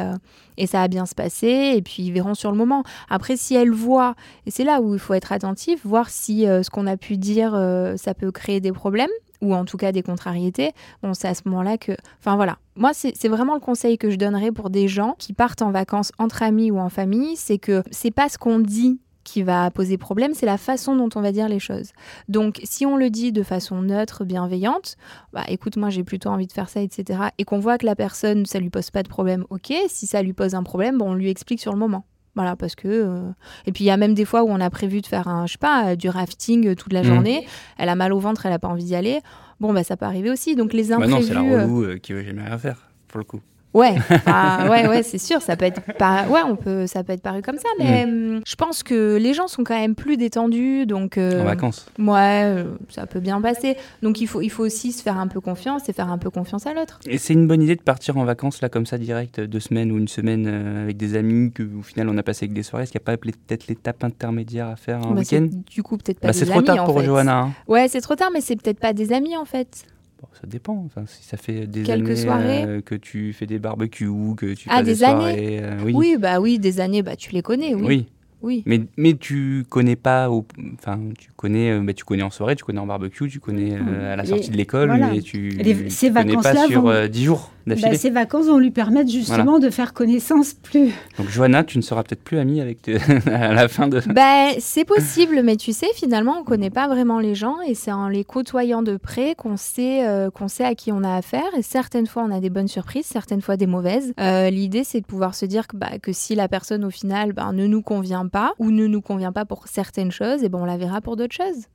et 0.58 0.68
ça 0.68 0.80
va 0.80 0.88
bien 0.88 1.06
se 1.06 1.16
passer 1.16 1.74
et 1.76 1.82
puis 1.82 2.04
ils 2.04 2.12
verront 2.12 2.34
sur 2.34 2.52
le 2.52 2.58
moment. 2.58 2.84
Après 3.10 3.38
si 3.38 3.56
elle 3.56 3.72
voit 3.72 4.16
et 4.46 4.52
c'est 4.52 4.64
là 4.64 4.82
où 4.82 4.94
il 4.94 5.00
faut 5.00 5.14
être 5.14 5.32
attentif, 5.32 5.86
voir 5.86 6.10
si 6.10 6.44
ce 6.44 6.70
qu'on 6.70 6.88
a 6.88 6.98
pu 6.98 7.18
dire 7.18 7.52
ça 7.98 8.14
peut 8.14 8.32
créer 8.32 8.60
des 8.60 8.72
problèmes 8.72 9.10
ou 9.42 9.54
en 9.54 9.66
tout 9.66 9.78
cas 9.78 9.92
des 9.92 10.04
contrariétés. 10.04 10.72
Bon, 11.04 11.14
c'est 11.14 11.28
à 11.28 11.34
ce 11.34 11.42
moment-là 11.46 11.78
que 11.78 11.94
enfin 12.20 12.36
voilà. 12.36 12.58
Moi 12.76 12.92
c'est 12.94 13.28
vraiment 13.28 13.54
le 13.54 13.60
conseil 13.60 13.98
que 13.98 14.10
je 14.10 14.16
donnerais 14.16 14.52
pour 14.52 14.70
des 14.70 14.88
gens 14.88 15.16
qui 15.18 15.34
partent 15.34 15.62
en 15.62 15.72
vacances 15.72 16.12
entre 16.18 16.44
amis 16.44 16.72
ou 16.72 16.80
en 16.80 16.90
famille, 16.90 17.36
c'est 17.36 17.58
que 17.58 17.84
c'est 17.92 18.12
pas 18.12 18.30
ce 18.30 18.38
qu'on 18.38 18.60
dit 18.60 19.00
qui 19.24 19.44
va 19.44 19.70
poser 19.70 19.98
problème, 19.98 20.34
c'est 20.34 20.46
la 20.46 20.58
façon 20.58 20.96
dont 20.96 21.10
on 21.16 21.22
va 21.22 21.32
dire 21.32 21.48
les 21.50 21.60
choses. 21.60 21.92
Donc, 22.30 22.60
si 22.64 22.86
on 22.86 22.98
le 22.98 23.10
dit 23.10 23.32
de 23.32 23.44
façon 23.44 23.82
neutre, 23.82 24.26
bienveillante, 24.26 24.98
bah 25.34 25.44
écoute, 25.48 25.78
moi 25.78 25.90
j'ai 25.90 26.04
plutôt 26.04 26.30
envie 26.30 26.48
de 26.48 26.52
faire 26.52 26.70
ça, 26.70 26.82
etc. 26.82 27.20
Et 27.38 27.44
qu'on 27.44 27.60
voit 27.60 27.78
que 27.78 27.86
la 27.86 27.96
personne, 27.96 28.46
ça 28.46 28.60
lui 28.60 28.70
pose 28.70 28.90
pas 28.90 29.04
de 29.04 29.10
problème, 29.10 29.46
ok. 29.50 29.72
Si 29.88 30.08
ça 30.08 30.24
lui 30.24 30.34
pose 30.34 30.56
un 30.56 30.64
problème, 30.64 30.98
bon, 30.98 31.12
on 31.12 31.14
lui 31.14 31.30
explique 31.30 31.62
sur 31.62 31.74
le 31.74 31.78
moment. 31.78 32.06
Voilà, 32.40 32.56
parce 32.56 32.74
que. 32.76 32.88
euh, 32.88 33.30
Et 33.66 33.74
puis 33.74 33.84
il 33.84 33.88
y 33.88 33.92
a 33.92 33.98
même 33.98 34.14
des 34.14 34.24
fois 34.24 34.44
où 34.44 34.48
on 34.50 34.62
a 34.62 34.70
prévu 34.70 35.02
de 35.02 35.06
faire 35.08 35.28
un, 35.28 35.46
je 35.46 35.52
sais 35.54 35.58
pas, 35.58 35.90
euh, 35.90 35.96
du 35.98 36.08
rafting 36.08 36.68
euh, 36.70 36.76
toute 36.76 36.94
la 36.94 37.02
Mhm. 37.02 37.06
journée. 37.08 37.46
Elle 37.78 37.90
a 37.90 37.96
mal 37.96 38.14
au 38.14 38.20
ventre, 38.20 38.46
elle 38.46 38.54
a 38.54 38.60
pas 38.60 38.70
envie 38.70 38.86
d'y 38.86 38.96
aller. 38.96 39.20
Bon, 39.60 39.74
bah 39.74 39.84
ça 39.84 39.98
peut 39.98 40.06
arriver 40.06 40.30
aussi. 40.32 40.56
Donc 40.56 40.72
les 40.72 40.88
Bah 40.88 40.96
imprévus. 40.96 41.14
non, 41.16 41.22
c'est 41.22 41.34
la 41.34 41.42
euh, 41.42 41.64
relou 41.66 41.84
euh, 41.84 41.98
qui 41.98 42.14
veut 42.14 42.24
jamais 42.24 42.44
rien 42.44 42.58
faire, 42.58 42.88
pour 43.10 43.18
le 43.18 43.26
coup. 43.26 43.42
Ouais, 43.74 43.94
ouais, 44.70 44.88
ouais, 44.88 45.04
c'est 45.04 45.20
sûr, 45.20 45.42
ça 45.44 45.56
peut 45.56 45.66
être 45.66 45.82
pas, 46.00 46.26
ouais, 46.28 46.42
on 46.44 46.56
peut, 46.56 46.88
ça 46.88 47.04
peut 47.04 47.14
être 47.14 47.22
paru 47.22 47.44
comme 47.44 47.58
ça, 47.60 47.70
mais 47.78 48.04
hum, 48.06 48.42
je 48.46 48.56
pense 48.56 48.82
que 48.82 49.18
les 49.18 49.36
gens 49.36 49.48
sont 49.48 49.64
quand 49.64 49.76
même 49.80 49.94
plus 49.94 50.18
détendus, 50.18 50.88
donc 50.88 51.18
euh, 51.20 51.42
En 51.42 51.46
vacances. 51.46 51.86
ouais, 52.00 52.42
euh, 52.46 52.64
ça 52.90 53.06
peut 53.06 53.20
bien 53.20 53.40
passer. 53.42 53.78
Donc 54.02 54.22
il 54.22 54.28
faut, 54.28 54.42
il 54.42 54.50
faut 54.50 54.64
aussi 54.66 54.92
se 54.92 55.04
faire 55.04 55.20
un 55.20 55.28
peu 55.28 55.40
confiance 55.40 55.88
et 55.88 55.94
faire 55.94 56.10
un 56.12 56.18
peu 56.18 56.32
confiance 56.32 56.66
à 56.66 56.74
l'autre. 56.74 57.00
Et 57.06 57.20
c'est 57.20 57.34
une 57.34 57.48
bonne 57.48 57.62
idée 57.62 57.76
de 57.76 57.82
partir 57.84 58.18
en 58.18 58.24
vacances 58.26 58.62
là 58.62 58.70
comme 58.70 58.88
ça 58.88 58.98
direct, 58.98 59.40
deux 59.40 59.60
semaines 59.60 59.92
ou 59.92 59.98
une 60.00 60.08
semaine 60.08 60.46
euh, 60.48 60.84
avec 60.86 60.98
des 60.98 61.16
amis 61.16 61.52
que 61.52 61.62
au 61.62 61.84
final 61.84 62.10
on 62.10 62.18
a 62.18 62.24
passé 62.24 62.46
avec 62.46 62.54
des 62.54 62.64
soirées. 62.64 62.84
Est-ce 62.84 62.92
qu'il 62.92 63.00
n'y 63.00 63.04
a 63.04 63.16
pas 63.16 63.18
peut-être 63.18 63.68
l'étape 63.68 64.04
intermédiaire 64.04 64.68
à 64.68 64.76
faire 64.78 64.98
un 65.06 65.12
Bah, 65.12 65.20
week-end? 65.22 65.48
du 65.72 65.84
coup 65.84 65.98
peut-être 65.98 66.20
pas 66.20 66.30
bah, 66.30 66.34
C'est 66.34 66.46
trop 66.48 66.64
tard 66.64 66.86
pour 66.86 67.00
fait. 67.00 67.06
Johanna. 67.06 67.40
hein. 67.42 67.52
Ouais, 67.68 67.88
c'est 67.88 68.02
trop 68.02 68.16
tard, 68.16 68.30
mais 68.34 68.42
c'est 68.42 68.56
peut-être 68.56 68.80
pas 68.80 68.94
des 68.94 69.14
amis 69.14 69.38
en 69.38 69.46
fait. 69.46 69.86
Bon, 70.22 70.28
ça 70.34 70.48
dépend. 70.48 70.84
Enfin, 70.86 71.04
si 71.08 71.24
ça 71.24 71.38
fait 71.38 71.66
des 71.66 71.84
Quelques 71.84 72.08
années 72.10 72.16
soirées. 72.18 72.64
euh, 72.66 72.82
que 72.82 72.96
tu 72.96 73.32
fais 73.34 73.46
des 73.46 73.60
barbecues, 73.60 74.10
que 74.36 74.54
tu 74.54 74.68
Ah, 74.70 74.78
passes 74.78 74.86
des, 74.86 74.94
des 74.96 75.04
années 75.04 75.16
soirées. 75.20 75.60
euh, 75.64 75.78
oui. 75.86 75.94
Oui. 75.96 76.18
bah 76.20 76.40
oui, 76.42 76.60
des 76.60 76.80
années, 76.82 77.02
bah 77.04 77.16
tu 77.16 77.32
les 77.32 77.42
connais, 77.42 77.74
oui. 77.76 77.84
Oui. 77.86 78.06
Oui. 78.42 78.64
Mais, 78.66 78.80
mais 78.96 79.16
tu 79.16 79.66
connais 79.68 79.98
pas, 79.98 80.30
au- 80.30 80.46
enfin 80.76 80.98
tu 81.18 81.30
connais, 81.36 81.72
euh, 81.72 81.82
bah, 81.82 81.92
tu 81.94 82.06
connais 82.06 82.24
en 82.24 82.30
soirée, 82.30 82.56
tu 82.56 82.64
connais 82.64 82.80
en 82.80 82.86
barbecue, 82.88 83.28
tu 83.28 83.42
connais 83.42 83.74
euh, 83.74 84.14
à 84.14 84.16
la 84.16 84.24
Les- 84.24 84.30
sortie 84.30 84.50
de 84.50 84.56
l'école, 84.56 84.88
voilà. 84.88 85.12
mais 85.12 85.20
tu, 85.22 85.50
Les- 85.50 85.76
tu 85.76 85.90
ces 85.90 86.10
connais 86.10 86.36
pas 86.36 86.42
vacances-là 86.42 86.68
sur 86.68 86.82
vont- 86.84 86.90
euh, 86.90 87.08
10 87.10 87.26
jours 87.26 87.52
Bah, 87.70 87.82
d'affilée. 87.82 87.98
ces 87.98 88.10
vacances 88.10 88.48
vont 88.48 88.58
lui 88.60 88.72
permettre 88.72 89.10
justement 89.10 89.60
de 89.60 89.70
faire 89.70 89.94
connaissance 89.94 90.54
plus. 90.54 90.92
Donc 91.18 91.30
Johanna, 91.30 91.64
tu 91.64 91.78
ne 91.78 91.84
seras 91.84 92.04
peut-être 92.04 92.24
plus 92.24 92.38
amie 92.40 92.62
avec 92.62 92.82
tes- 92.82 92.98
à 93.32 93.54
la 93.54 93.68
fin 93.68 93.88
de. 93.88 94.02
Ben, 94.08 94.52
c'est 94.60 94.86
possible, 94.86 95.42
mais 95.44 95.56
tu 95.56 95.72
sais, 95.74 95.88
finalement, 95.96 96.38
on 96.40 96.44
connaît 96.44 96.70
pas 96.70 96.88
vraiment 96.88 97.20
les 97.20 97.36
gens 97.36 97.62
et 97.62 97.76
c'est 97.76 97.92
en 97.92 98.08
les 98.08 98.24
côtoyant 98.24 98.82
de 98.82 98.98
près 98.98 99.36
qu'on 99.36 99.58
sait, 99.58 100.08
euh, 100.08 100.30
qu'on 100.30 100.48
sait 100.48 100.66
à 100.66 100.76
qui 100.76 100.92
on 100.92 101.04
a 101.04 101.16
affaire. 101.16 101.44
Et 101.58 101.62
certaines 101.62 102.08
fois, 102.08 102.24
on 102.24 102.32
a 102.32 102.40
des 102.40 102.50
bonnes 102.50 102.68
surprises, 102.68 103.06
certaines 103.06 103.42
fois 103.42 103.58
des 103.58 103.68
mauvaises. 103.68 104.14
Euh, 104.20 104.50
L'idée, 104.50 104.84
c'est 104.84 105.02
de 105.02 105.06
pouvoir 105.06 105.36
se 105.36 105.46
dire 105.46 105.68
que, 105.68 105.78
bah, 105.78 106.00
que 106.02 106.12
si 106.14 106.36
la 106.36 106.48
personne, 106.48 106.84
au 106.86 106.90
final, 106.90 107.34
ben, 107.34 107.54
ne 107.54 107.66
nous 107.68 107.82
convient 107.82 108.28
pas 108.28 108.54
ou 108.60 108.72
ne 108.72 108.88
nous 108.88 109.02
convient 109.02 109.32
pas 109.32 109.46
pour 109.46 109.68
certaines 109.68 110.12
choses, 110.12 110.44
et 110.44 110.50
ben, 110.50 110.60
on 110.62 110.66
la 110.66 110.78
verra 110.78 111.02
pour 111.02 111.16
d'autres 111.16 111.36
choses. 111.36 111.66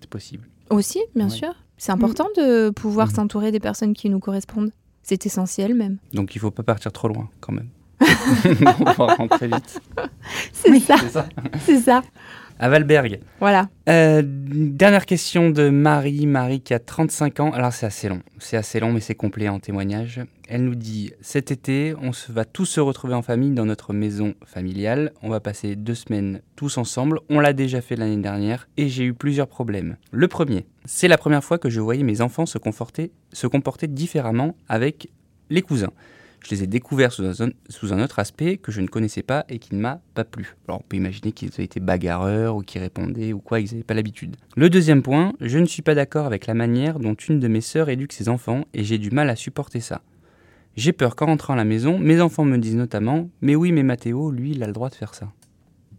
C'est 0.00 0.08
possible. 0.10 0.48
Aussi, 0.70 1.00
bien 1.14 1.26
Ouais. 1.26 1.30
sûr. 1.30 1.54
C'est 1.76 1.92
important 1.92 2.26
de 2.36 2.70
pouvoir 2.70 3.08
Mhm. 3.08 3.14
s'entourer 3.14 3.50
des 3.52 3.60
personnes 3.60 3.94
qui 3.94 4.08
nous 4.08 4.20
correspondent. 4.20 4.70
C'est 5.04 5.26
essentiel 5.26 5.74
même. 5.74 5.98
Donc 6.14 6.34
il 6.34 6.40
faut 6.40 6.50
pas 6.50 6.62
partir 6.62 6.90
trop 6.90 7.08
loin 7.08 7.28
quand 7.40 7.52
même. 7.52 7.68
on 8.80 8.92
va 8.92 9.14
rentrer 9.14 9.46
vite. 9.46 9.80
C'est 10.52 10.80
ça, 10.80 10.96
C'est 10.98 11.08
ça. 11.10 11.28
c'est 11.60 11.80
ça. 11.80 12.02
À 12.58 12.68
Valberg. 12.70 13.20
Voilà. 13.38 13.68
Euh, 13.88 14.22
dernière 14.24 15.04
question 15.04 15.50
de 15.50 15.68
Marie. 15.68 16.26
Marie 16.26 16.62
qui 16.62 16.72
a 16.72 16.78
35 16.78 17.40
ans. 17.40 17.50
Alors 17.52 17.74
c'est 17.74 17.84
assez 17.84 18.08
long. 18.08 18.22
C'est 18.38 18.56
assez 18.56 18.80
long 18.80 18.92
mais 18.92 19.00
c'est 19.00 19.14
complet 19.14 19.48
en 19.48 19.60
témoignage. 19.60 20.22
Elle 20.46 20.64
nous 20.64 20.74
dit 20.74 21.12
Cet 21.22 21.50
été, 21.50 21.94
on 22.00 22.10
va 22.28 22.44
tous 22.44 22.66
se 22.66 22.80
retrouver 22.80 23.14
en 23.14 23.22
famille 23.22 23.52
dans 23.52 23.64
notre 23.64 23.94
maison 23.94 24.34
familiale. 24.44 25.12
On 25.22 25.30
va 25.30 25.40
passer 25.40 25.74
deux 25.74 25.94
semaines 25.94 26.42
tous 26.54 26.76
ensemble. 26.76 27.20
On 27.30 27.40
l'a 27.40 27.54
déjà 27.54 27.80
fait 27.80 27.96
l'année 27.96 28.20
dernière 28.20 28.68
et 28.76 28.88
j'ai 28.88 29.04
eu 29.04 29.14
plusieurs 29.14 29.48
problèmes. 29.48 29.96
Le 30.10 30.28
premier, 30.28 30.66
c'est 30.84 31.08
la 31.08 31.16
première 31.16 31.42
fois 31.42 31.58
que 31.58 31.70
je 31.70 31.80
voyais 31.80 32.02
mes 32.02 32.20
enfants 32.20 32.46
se 32.46 32.58
comporter, 32.58 33.10
différemment 33.88 34.54
avec 34.68 35.08
les 35.48 35.62
cousins. 35.62 35.92
Je 36.44 36.50
les 36.50 36.64
ai 36.64 36.66
découverts 36.66 37.12
sous 37.12 37.24
un, 37.92 38.02
autre 38.02 38.18
aspect 38.18 38.58
que 38.58 38.70
je 38.70 38.82
ne 38.82 38.86
connaissais 38.86 39.22
pas 39.22 39.46
et 39.48 39.58
qui 39.58 39.74
ne 39.74 39.80
m'a 39.80 40.02
pas 40.12 40.24
plu. 40.24 40.56
Alors 40.68 40.80
on 40.80 40.84
peut 40.86 40.98
imaginer 40.98 41.32
qu'ils 41.32 41.48
avaient 41.54 41.64
été 41.64 41.80
bagarreurs 41.80 42.56
ou 42.56 42.60
qu'ils 42.60 42.82
répondaient 42.82 43.32
ou 43.32 43.38
quoi, 43.38 43.60
ils 43.60 43.70
n'avaient 43.70 43.82
pas 43.82 43.94
l'habitude. 43.94 44.36
Le 44.54 44.68
deuxième 44.68 45.02
point, 45.02 45.32
je 45.40 45.58
ne 45.58 45.64
suis 45.64 45.80
pas 45.80 45.94
d'accord 45.94 46.26
avec 46.26 46.46
la 46.46 46.52
manière 46.52 46.98
dont 46.98 47.14
une 47.14 47.40
de 47.40 47.48
mes 47.48 47.62
sœurs 47.62 47.88
éduque 47.88 48.12
ses 48.12 48.28
enfants 48.28 48.66
et 48.74 48.84
j'ai 48.84 48.98
du 48.98 49.10
mal 49.10 49.30
à 49.30 49.36
supporter 49.36 49.80
ça. 49.80 50.02
J'ai 50.76 50.92
peur 50.92 51.14
qu'en 51.14 51.26
rentrant 51.26 51.52
à 51.52 51.56
la 51.56 51.64
maison, 51.64 51.98
mes 51.98 52.20
enfants 52.20 52.44
me 52.44 52.58
disent 52.58 52.76
notamment 52.76 53.28
Mais 53.40 53.54
oui, 53.54 53.72
mais 53.72 53.82
Mathéo, 53.82 54.30
lui, 54.30 54.52
il 54.52 54.62
a 54.62 54.66
le 54.66 54.72
droit 54.72 54.88
de 54.88 54.94
faire 54.94 55.14
ça. 55.14 55.28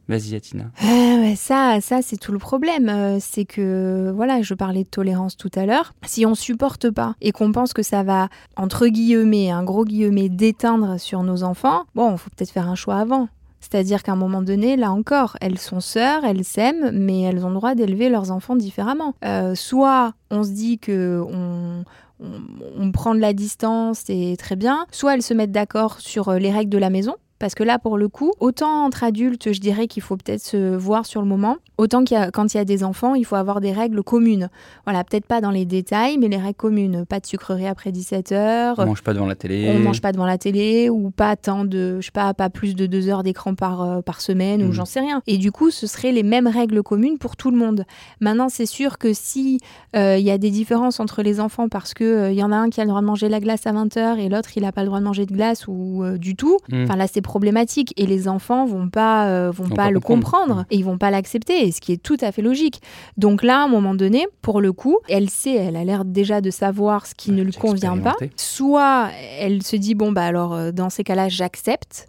Vas-y, 0.08 0.36
Atina. 0.36 0.66
Ouais, 0.84 1.36
ça, 1.36 1.80
ça 1.82 2.02
c'est 2.04 2.18
tout 2.18 2.32
le 2.32 2.38
problème. 2.38 2.90
Euh, 2.90 3.18
c'est 3.20 3.46
que, 3.46 4.12
voilà, 4.16 4.42
je 4.42 4.54
parlais 4.54 4.84
de 4.84 4.90
tolérance 4.90 5.38
tout 5.38 5.50
à 5.56 5.66
l'heure. 5.66 5.94
Si 6.06 6.26
on 6.26 6.36
supporte 6.36 6.92
pas 6.92 7.16
et 7.22 7.32
qu'on 7.32 7.52
pense 7.52 7.74
que 7.74 7.82
ça 7.82 8.04
va, 8.04 8.28
entre 8.56 8.88
guillemets, 8.88 9.50
un 9.50 9.64
gros 9.64 9.86
guillemet, 9.86 10.30
déteindre 10.30 11.00
sur 11.00 11.24
nos 11.24 11.44
enfants, 11.44 11.86
bon, 11.96 12.18
faut 12.18 12.30
peut-être 12.36 12.52
faire 12.52 12.70
un 12.70 12.76
choix 12.76 12.98
avant. 12.98 13.30
C'est-à-dire 13.62 14.04
qu'à 14.04 14.12
un 14.12 14.16
moment 14.16 14.44
donné, 14.44 14.76
là 14.76 14.92
encore, 14.92 15.38
elles 15.42 15.58
sont 15.58 15.80
sœurs, 15.80 16.24
elles 16.24 16.44
s'aiment, 16.44 16.92
mais 16.94 17.22
elles 17.22 17.44
ont 17.44 17.50
le 17.50 17.56
droit 17.56 17.74
d'élever 17.74 18.10
leurs 18.10 18.30
enfants 18.30 18.56
différemment. 18.56 19.16
Euh, 19.24 19.56
soit 19.56 20.14
on 20.30 20.44
se 20.44 20.52
dit 20.52 20.78
que 20.78 21.24
on, 21.28 21.84
on, 22.20 22.92
prend 22.92 23.16
de 23.16 23.20
la 23.20 23.34
distance 23.34 24.04
et 24.10 24.36
très 24.38 24.56
bien, 24.56 24.86
soit 24.92 25.16
elles 25.16 25.22
se 25.22 25.34
mettent 25.34 25.52
d'accord 25.52 26.00
sur 26.00 26.30
euh, 26.30 26.40
les 26.40 26.52
règles 26.52 26.70
de 26.70 26.78
la 26.78 26.90
maison. 26.90 27.16
Parce 27.46 27.54
que 27.54 27.64
là, 27.64 27.78
pour 27.78 28.00
le 28.00 28.08
coup, 28.08 28.32
autant 28.40 28.86
entre 28.86 29.04
adultes, 29.04 29.54
je 29.54 29.60
dirais 29.60 29.86
qu'il 29.86 30.02
faut 30.02 30.18
peut-être 30.18 30.42
se 30.42 30.76
voir 30.76 31.06
sur 31.06 31.22
le 31.22 31.28
moment, 31.28 31.58
autant 31.78 32.04
qu'il 32.04 32.18
y 32.18 32.20
a, 32.20 32.32
quand 32.32 32.52
il 32.52 32.58
y 32.58 32.60
a 32.60 32.66
des 32.66 32.84
enfants, 32.84 33.14
il 33.14 33.24
faut 33.24 33.36
avoir 33.36 33.62
des 33.62 33.72
règles 33.72 34.02
communes. 34.02 34.50
Voilà, 34.86 35.04
peut-être 35.04 35.28
pas 35.28 35.42
dans 35.42 35.52
les 35.52 35.64
détails, 35.66 36.18
mais 36.18 36.28
les 36.28 36.38
règles 36.38 36.56
communes. 36.56 37.06
Pas 37.06 37.20
de 37.20 37.28
sucrerie 37.28 37.68
après 37.68 37.92
17 37.92 38.32
heures, 38.32 38.76
On 38.80 38.88
mange 38.88 39.04
pas 39.04 39.14
devant 39.14 39.28
la 39.28 39.36
télé. 39.36 39.72
on 39.76 39.78
mange 39.78 40.02
pas 40.02 40.12
devant 40.12 40.26
la 40.26 40.40
télé, 40.40 40.90
ou 40.90 41.12
pas 41.12 41.36
tant 41.36 41.66
de, 41.66 41.98
je 42.02 42.06
sais 42.08 42.12
pas, 42.12 42.34
pas 42.34 42.50
plus 42.50 42.74
de 42.76 42.88
deux 42.88 43.10
heures 43.10 43.22
d'écran 43.22 43.54
par, 43.54 43.84
euh, 43.84 44.02
par 44.02 44.22
semaine, 44.22 44.64
ou 44.64 44.70
Mhm. 44.70 44.72
j'en 44.74 44.86
sais 44.86 45.02
rien. 45.02 45.22
Et 45.28 45.38
du 45.38 45.52
coup, 45.52 45.70
ce 45.70 45.86
seraient 45.86 46.12
les 46.14 46.24
mêmes 46.24 46.48
règles 46.48 46.82
communes 46.82 47.20
pour 47.20 47.36
tout 47.36 47.52
le 47.52 47.58
monde. 47.58 47.86
Maintenant, 48.22 48.50
c'est 48.50 48.66
sûr 48.66 48.98
que 48.98 49.14
si 49.14 49.60
euh, 49.96 50.18
il 50.18 50.26
y 50.26 50.32
a 50.32 50.40
des 50.40 50.50
différences 50.50 51.00
entre 51.00 51.22
les 51.22 51.40
enfants 51.40 51.70
parce 51.70 51.94
que 51.94 52.04
euh, 52.04 52.32
y 52.32 52.42
en 52.42 52.52
a 52.52 52.56
un 52.56 52.72
qui 52.72 52.82
a 52.82 52.86
le 52.86 52.90
droit 52.90 53.02
de 53.02 53.06
manger 53.06 53.30
la 53.30 53.40
glace 53.40 53.68
à 53.68 53.72
20h 53.72 54.18
et 54.18 54.30
l'autre 54.30 54.50
il 54.56 54.66
a 54.66 54.72
pas 54.72 54.82
le 54.82 54.88
droit 54.88 55.00
de 55.00 55.06
manger 55.06 55.28
de 55.28 55.32
glace 55.34 55.68
ou 55.68 56.04
du 56.18 56.36
tout, 56.36 56.58
Mm. 56.72 56.84
Enfin 56.86 56.96
là, 56.96 57.06
c'est 57.08 57.22
problématique 57.36 57.94
et 57.98 58.06
les 58.06 58.30
enfants 58.30 58.66
vont 58.66 58.88
pas 58.88 59.28
euh, 59.28 59.52
vont, 59.52 59.68
pas, 59.68 59.76
pas 59.76 59.92
le 59.92 60.00
comprendre. 60.00 60.48
comprendre 60.48 60.66
et 60.72 60.78
ils 60.78 60.86
vont 60.86 60.98
pas 60.98 61.12
l'accepter, 61.12 61.70
ce 61.74 61.82
qui 61.82 61.92
est 61.92 62.02
tout 62.02 62.16
à 62.22 62.32
fait 62.32 62.42
logique. 62.42 62.82
Donc 63.18 63.44
là, 63.44 63.60
à 63.60 63.64
un 63.66 63.68
moment 63.68 63.94
donné, 63.94 64.26
pour 64.42 64.62
le 64.62 64.72
coup, 64.72 65.00
elle 65.10 65.30
sait, 65.30 65.54
elle 65.54 65.76
a 65.76 65.84
l'air 65.84 66.06
déjà 66.06 66.40
de 66.40 66.50
savoir 66.50 67.06
ce 67.06 67.14
qui 67.14 67.34
ne 67.34 67.44
lui 67.44 67.52
convient 67.52 67.98
pas. 67.98 68.16
Soit 68.38 69.10
elle 69.38 69.64
se 69.64 69.76
dit 69.76 69.96
bon 69.96 70.14
bah 70.14 70.24
alors 70.24 70.54
euh, 70.54 70.72
dans 70.72 70.90
ces 70.90 71.04
cas-là, 71.04 71.28
j'accepte. 71.28 72.08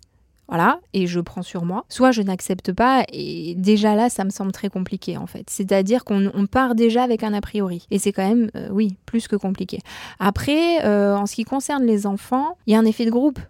Voilà, 0.48 0.78
et 0.92 1.08
je 1.08 1.18
prends 1.18 1.42
sur 1.42 1.64
moi. 1.64 1.84
Soit 1.88 2.12
je 2.12 2.22
n'accepte 2.22 2.72
pas, 2.72 3.04
et 3.12 3.56
déjà 3.56 3.96
là, 3.96 4.08
ça 4.08 4.22
me 4.22 4.30
semble 4.30 4.52
très 4.52 4.68
compliqué 4.68 5.16
en 5.16 5.26
fait. 5.26 5.50
C'est-à-dire 5.50 6.04
qu'on 6.04 6.30
on 6.34 6.46
part 6.46 6.76
déjà 6.76 7.02
avec 7.02 7.24
un 7.24 7.34
a 7.34 7.40
priori. 7.40 7.84
Et 7.90 7.98
c'est 7.98 8.12
quand 8.12 8.28
même, 8.28 8.48
euh, 8.54 8.68
oui, 8.70 8.96
plus 9.06 9.26
que 9.26 9.34
compliqué. 9.34 9.80
Après, 10.20 10.84
euh, 10.84 11.16
en 11.16 11.26
ce 11.26 11.34
qui 11.34 11.42
concerne 11.42 11.84
les 11.84 12.06
enfants, 12.06 12.56
il 12.68 12.74
y 12.74 12.76
a 12.76 12.78
un 12.78 12.84
effet 12.84 13.04
de 13.04 13.10
groupe. 13.10 13.40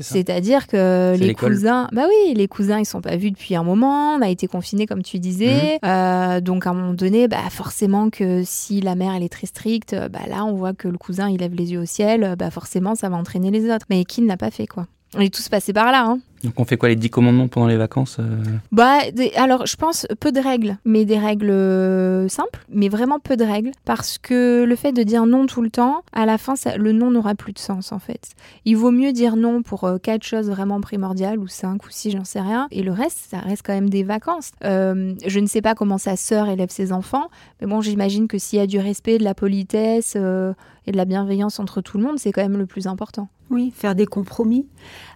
C'est-à-dire 0.00 0.66
que 0.66 1.16
les 1.18 1.34
cousins, 1.34 1.88
bah 1.92 2.04
oui, 2.08 2.34
les 2.34 2.48
cousins 2.48 2.78
ils 2.78 2.86
sont 2.86 3.00
pas 3.00 3.16
vus 3.16 3.30
depuis 3.30 3.54
un 3.54 3.62
moment, 3.62 4.14
on 4.14 4.22
a 4.22 4.28
été 4.28 4.46
confinés 4.46 4.86
comme 4.86 5.02
tu 5.02 5.18
disais, 5.18 5.78
mhm. 5.82 5.88
euh, 5.88 6.40
donc 6.40 6.66
à 6.66 6.70
un 6.70 6.74
moment 6.74 6.94
donné, 6.94 7.28
bah 7.28 7.38
forcément 7.50 8.10
que 8.10 8.42
si 8.44 8.80
la 8.80 8.94
mère 8.94 9.14
elle 9.14 9.22
est 9.22 9.32
très 9.32 9.46
stricte, 9.46 9.94
bah 10.10 10.20
là 10.28 10.44
on 10.44 10.54
voit 10.54 10.72
que 10.72 10.88
le 10.88 10.98
cousin 10.98 11.28
il 11.28 11.40
lève 11.40 11.54
les 11.54 11.72
yeux 11.72 11.80
au 11.80 11.86
ciel, 11.86 12.34
bah 12.38 12.50
forcément 12.50 12.94
ça 12.94 13.08
va 13.08 13.16
entraîner 13.16 13.50
les 13.50 13.70
autres. 13.70 13.86
Mais 13.90 14.04
qui 14.04 14.22
ne 14.22 14.28
l'a 14.28 14.36
pas 14.36 14.50
fait 14.50 14.66
quoi 14.66 14.86
On 15.16 15.20
est 15.20 15.32
tous 15.32 15.48
passés 15.48 15.72
par 15.72 15.92
là. 15.92 16.04
Hein. 16.06 16.20
Donc 16.44 16.58
on 16.58 16.64
fait 16.64 16.76
quoi 16.76 16.88
les 16.88 16.96
10 16.96 17.10
commandements 17.10 17.48
pendant 17.48 17.66
les 17.66 17.76
vacances 17.76 18.16
euh 18.18 18.42
Bah 18.72 18.98
alors 19.36 19.66
je 19.66 19.76
pense 19.76 20.06
peu 20.18 20.32
de 20.32 20.40
règles, 20.40 20.76
mais 20.84 21.04
des 21.04 21.18
règles 21.18 21.50
euh, 21.50 22.28
simples, 22.28 22.64
mais 22.68 22.88
vraiment 22.88 23.20
peu 23.20 23.36
de 23.36 23.44
règles 23.44 23.70
parce 23.84 24.18
que 24.18 24.64
le 24.64 24.76
fait 24.76 24.92
de 24.92 25.02
dire 25.02 25.26
non 25.26 25.46
tout 25.46 25.62
le 25.62 25.70
temps, 25.70 26.02
à 26.12 26.26
la 26.26 26.38
fin 26.38 26.54
le 26.76 26.92
non 26.92 27.10
n'aura 27.10 27.34
plus 27.34 27.52
de 27.52 27.58
sens 27.58 27.92
en 27.92 27.98
fait. 27.98 28.30
Il 28.64 28.76
vaut 28.76 28.90
mieux 28.90 29.12
dire 29.12 29.36
non 29.36 29.62
pour 29.62 29.84
euh, 29.84 29.98
quatre 29.98 30.24
choses 30.24 30.48
vraiment 30.48 30.80
primordiales 30.80 31.38
ou 31.38 31.46
cinq 31.46 31.86
ou 31.86 31.90
six, 31.90 32.10
j'en 32.10 32.24
sais 32.24 32.40
rien, 32.40 32.66
et 32.70 32.82
le 32.82 32.92
reste 32.92 33.18
ça 33.30 33.38
reste 33.38 33.62
quand 33.64 33.74
même 33.74 33.90
des 33.90 34.02
vacances. 34.02 34.52
je 34.62 35.40
ne 35.40 35.46
sais 35.46 35.62
pas 35.62 35.74
comment 35.74 35.98
sa 35.98 36.16
sœur 36.16 36.48
élève 36.48 36.70
ses 36.70 36.92
enfants, 36.92 37.28
mais 37.60 37.66
bon 37.66 37.80
j'imagine 37.80 38.26
que 38.26 38.38
s'il 38.38 38.58
y 38.58 38.62
a 38.62 38.66
du 38.66 38.78
respect, 38.78 39.18
de 39.18 39.24
la 39.24 39.34
politesse 39.34 40.16
et 40.16 40.92
de 40.92 40.96
la 40.96 41.04
bienveillance 41.04 41.60
entre 41.60 41.80
tout 41.80 41.98
le 41.98 42.04
monde, 42.04 42.18
c'est 42.18 42.32
quand 42.32 42.42
même 42.42 42.56
le 42.56 42.66
plus 42.66 42.86
important. 42.86 43.28
Oui, 43.52 43.70
faire 43.74 43.94
des 43.94 44.06
compromis. 44.06 44.66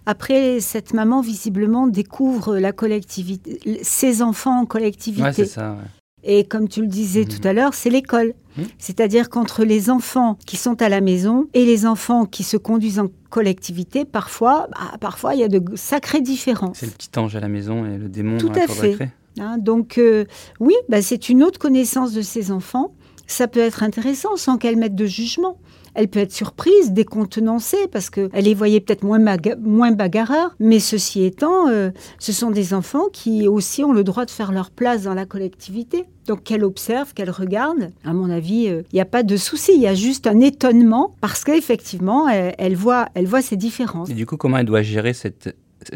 Après, 0.05 0.59
cette 0.59 0.93
maman, 0.93 1.16
visiblement, 1.21 1.87
découvre 1.87 2.57
la 2.57 2.71
collectivité, 2.71 3.59
ses 3.83 4.21
enfants 4.21 4.61
en 4.61 4.65
collectivité. 4.65 5.23
Ouais, 5.23 5.33
c'est 5.33 5.45
ça. 5.45 5.77
Et 6.23 6.43
comme 6.43 6.67
tu 6.67 6.81
le 6.81 6.87
disais 6.87 7.21
mmh. 7.21 7.27
tout 7.27 7.47
à 7.47 7.53
l'heure, 7.53 7.73
c'est 7.73 7.89
l'école. 7.89 8.33
Mmh. 8.57 8.63
C'est-à-dire 8.79 9.29
qu'entre 9.29 9.63
les 9.63 9.89
enfants 9.89 10.37
qui 10.45 10.57
sont 10.57 10.81
à 10.81 10.89
la 10.89 10.99
maison 10.99 11.47
et 11.53 11.63
les 11.63 11.85
enfants 11.85 12.25
qui 12.25 12.43
se 12.43 12.57
conduisent 12.57 12.99
en 12.99 13.07
collectivité, 13.29 14.03
parfois, 14.03 14.67
bah, 14.71 14.97
parfois 14.99 15.35
il 15.35 15.41
y 15.41 15.43
a 15.43 15.47
de 15.47 15.61
sacrées 15.75 16.21
différences. 16.21 16.77
C'est 16.79 16.87
le 16.87 16.91
petit 16.91 17.17
ange 17.17 17.35
à 17.35 17.39
la 17.39 17.47
maison 17.47 17.85
et 17.85 17.97
le 17.97 18.09
démon 18.09 18.37
tout 18.37 18.51
la 18.53 18.63
à 18.63 18.67
fait. 18.67 18.97
Hein, 19.39 19.57
donc 19.57 19.97
euh, 19.97 20.25
oui, 20.59 20.73
bah, 20.89 21.01
c'est 21.01 21.29
une 21.29 21.43
autre 21.43 21.59
connaissance 21.59 22.13
de 22.13 22.21
ses 22.21 22.51
enfants. 22.51 22.93
Ça 23.27 23.47
peut 23.47 23.59
être 23.59 23.83
intéressant 23.83 24.35
sans 24.37 24.57
qu'elle 24.57 24.77
mette 24.77 24.95
de 24.95 25.05
jugement 25.05 25.57
elle 25.97 26.07
peut 26.09 26.19
être 26.19 26.31
surprise, 26.31 26.91
décontenancée, 26.91 27.87
parce 27.91 28.11
qu'elle 28.11 28.29
les 28.33 28.53
voyait 28.53 28.79
peut-être 28.79 29.03
moins, 29.03 29.19
moins 29.59 29.91
bagarreurs. 29.91 30.55
Mais 30.59 30.79
ceci 30.79 31.23
étant, 31.23 31.67
euh, 31.69 31.89
ce 32.19 32.31
sont 32.31 32.51
des 32.51 32.75
enfants 32.75 33.07
qui 33.11 33.47
aussi 33.47 33.83
ont 33.83 33.93
le 33.93 34.03
droit 34.03 34.25
de 34.25 34.31
faire 34.31 34.51
leur 34.51 34.69
place 34.69 35.03
dans 35.03 35.15
la 35.15 35.25
collectivité. 35.25 36.05
Donc 36.27 36.43
qu'elle 36.43 36.63
observe, 36.63 37.15
qu'elle 37.15 37.31
regarde, 37.31 37.89
à 38.05 38.13
mon 38.13 38.29
avis, 38.29 38.65
il 38.65 38.71
euh, 38.71 38.81
n'y 38.93 39.01
a 39.01 39.05
pas 39.05 39.23
de 39.23 39.37
souci, 39.37 39.71
il 39.73 39.81
y 39.81 39.87
a 39.87 39.95
juste 39.95 40.27
un 40.27 40.39
étonnement 40.39 41.15
parce 41.19 41.43
qu'effectivement, 41.43 42.29
elle, 42.29 42.75
voit, 42.75 43.09
elle 43.15 43.25
voit 43.25 43.41
ces 43.41 43.55
différences. 43.55 44.09
Et 44.11 44.13
du 44.13 44.27
coup, 44.27 44.37
comment 44.37 44.59
elle 44.59 44.65
doit 44.67 44.83
gérer 44.83 45.13
cet 45.13 45.55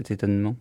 étonnement? 0.10 0.56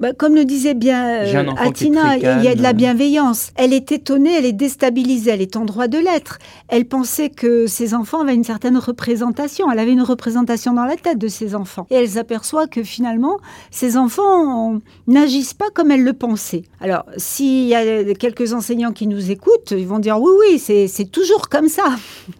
Bah, 0.00 0.12
comme 0.12 0.34
le 0.34 0.44
disait 0.44 0.74
bien 0.74 1.24
euh, 1.24 1.52
Atina, 1.56 2.16
il 2.16 2.44
y 2.44 2.48
a 2.48 2.54
de 2.54 2.62
la 2.62 2.72
bienveillance. 2.72 3.52
Elle 3.56 3.72
est 3.72 3.92
étonnée, 3.92 4.32
elle 4.36 4.44
est 4.44 4.52
déstabilisée, 4.52 5.30
elle 5.30 5.42
est 5.42 5.56
en 5.56 5.64
droit 5.64 5.88
de 5.88 5.98
l'être. 5.98 6.38
Elle 6.68 6.86
pensait 6.86 7.30
que 7.30 7.66
ses 7.66 7.94
enfants 7.94 8.20
avaient 8.20 8.34
une 8.34 8.44
certaine 8.44 8.76
représentation. 8.76 9.70
Elle 9.70 9.78
avait 9.78 9.92
une 9.92 10.02
représentation 10.02 10.74
dans 10.74 10.84
la 10.84 10.96
tête 10.96 11.18
de 11.18 11.28
ses 11.28 11.54
enfants. 11.54 11.86
Et 11.90 11.94
elle 11.94 12.08
s'aperçoit 12.08 12.66
que 12.66 12.82
finalement, 12.82 13.38
ses 13.70 13.96
enfants 13.96 14.80
n'agissent 15.06 15.54
pas 15.54 15.70
comme 15.72 15.90
elle 15.90 16.02
le 16.02 16.12
pensait. 16.12 16.62
Alors, 16.80 17.04
s'il 17.16 17.66
y 17.66 17.74
a 17.74 18.14
quelques 18.14 18.52
enseignants 18.52 18.92
qui 18.92 19.06
nous 19.06 19.30
écoutent, 19.30 19.72
ils 19.72 19.86
vont 19.86 19.98
dire 19.98 20.20
oui, 20.20 20.32
oui, 20.40 20.58
c'est 20.58 21.10
toujours 21.10 21.48
comme 21.48 21.68
ça. 21.68 21.84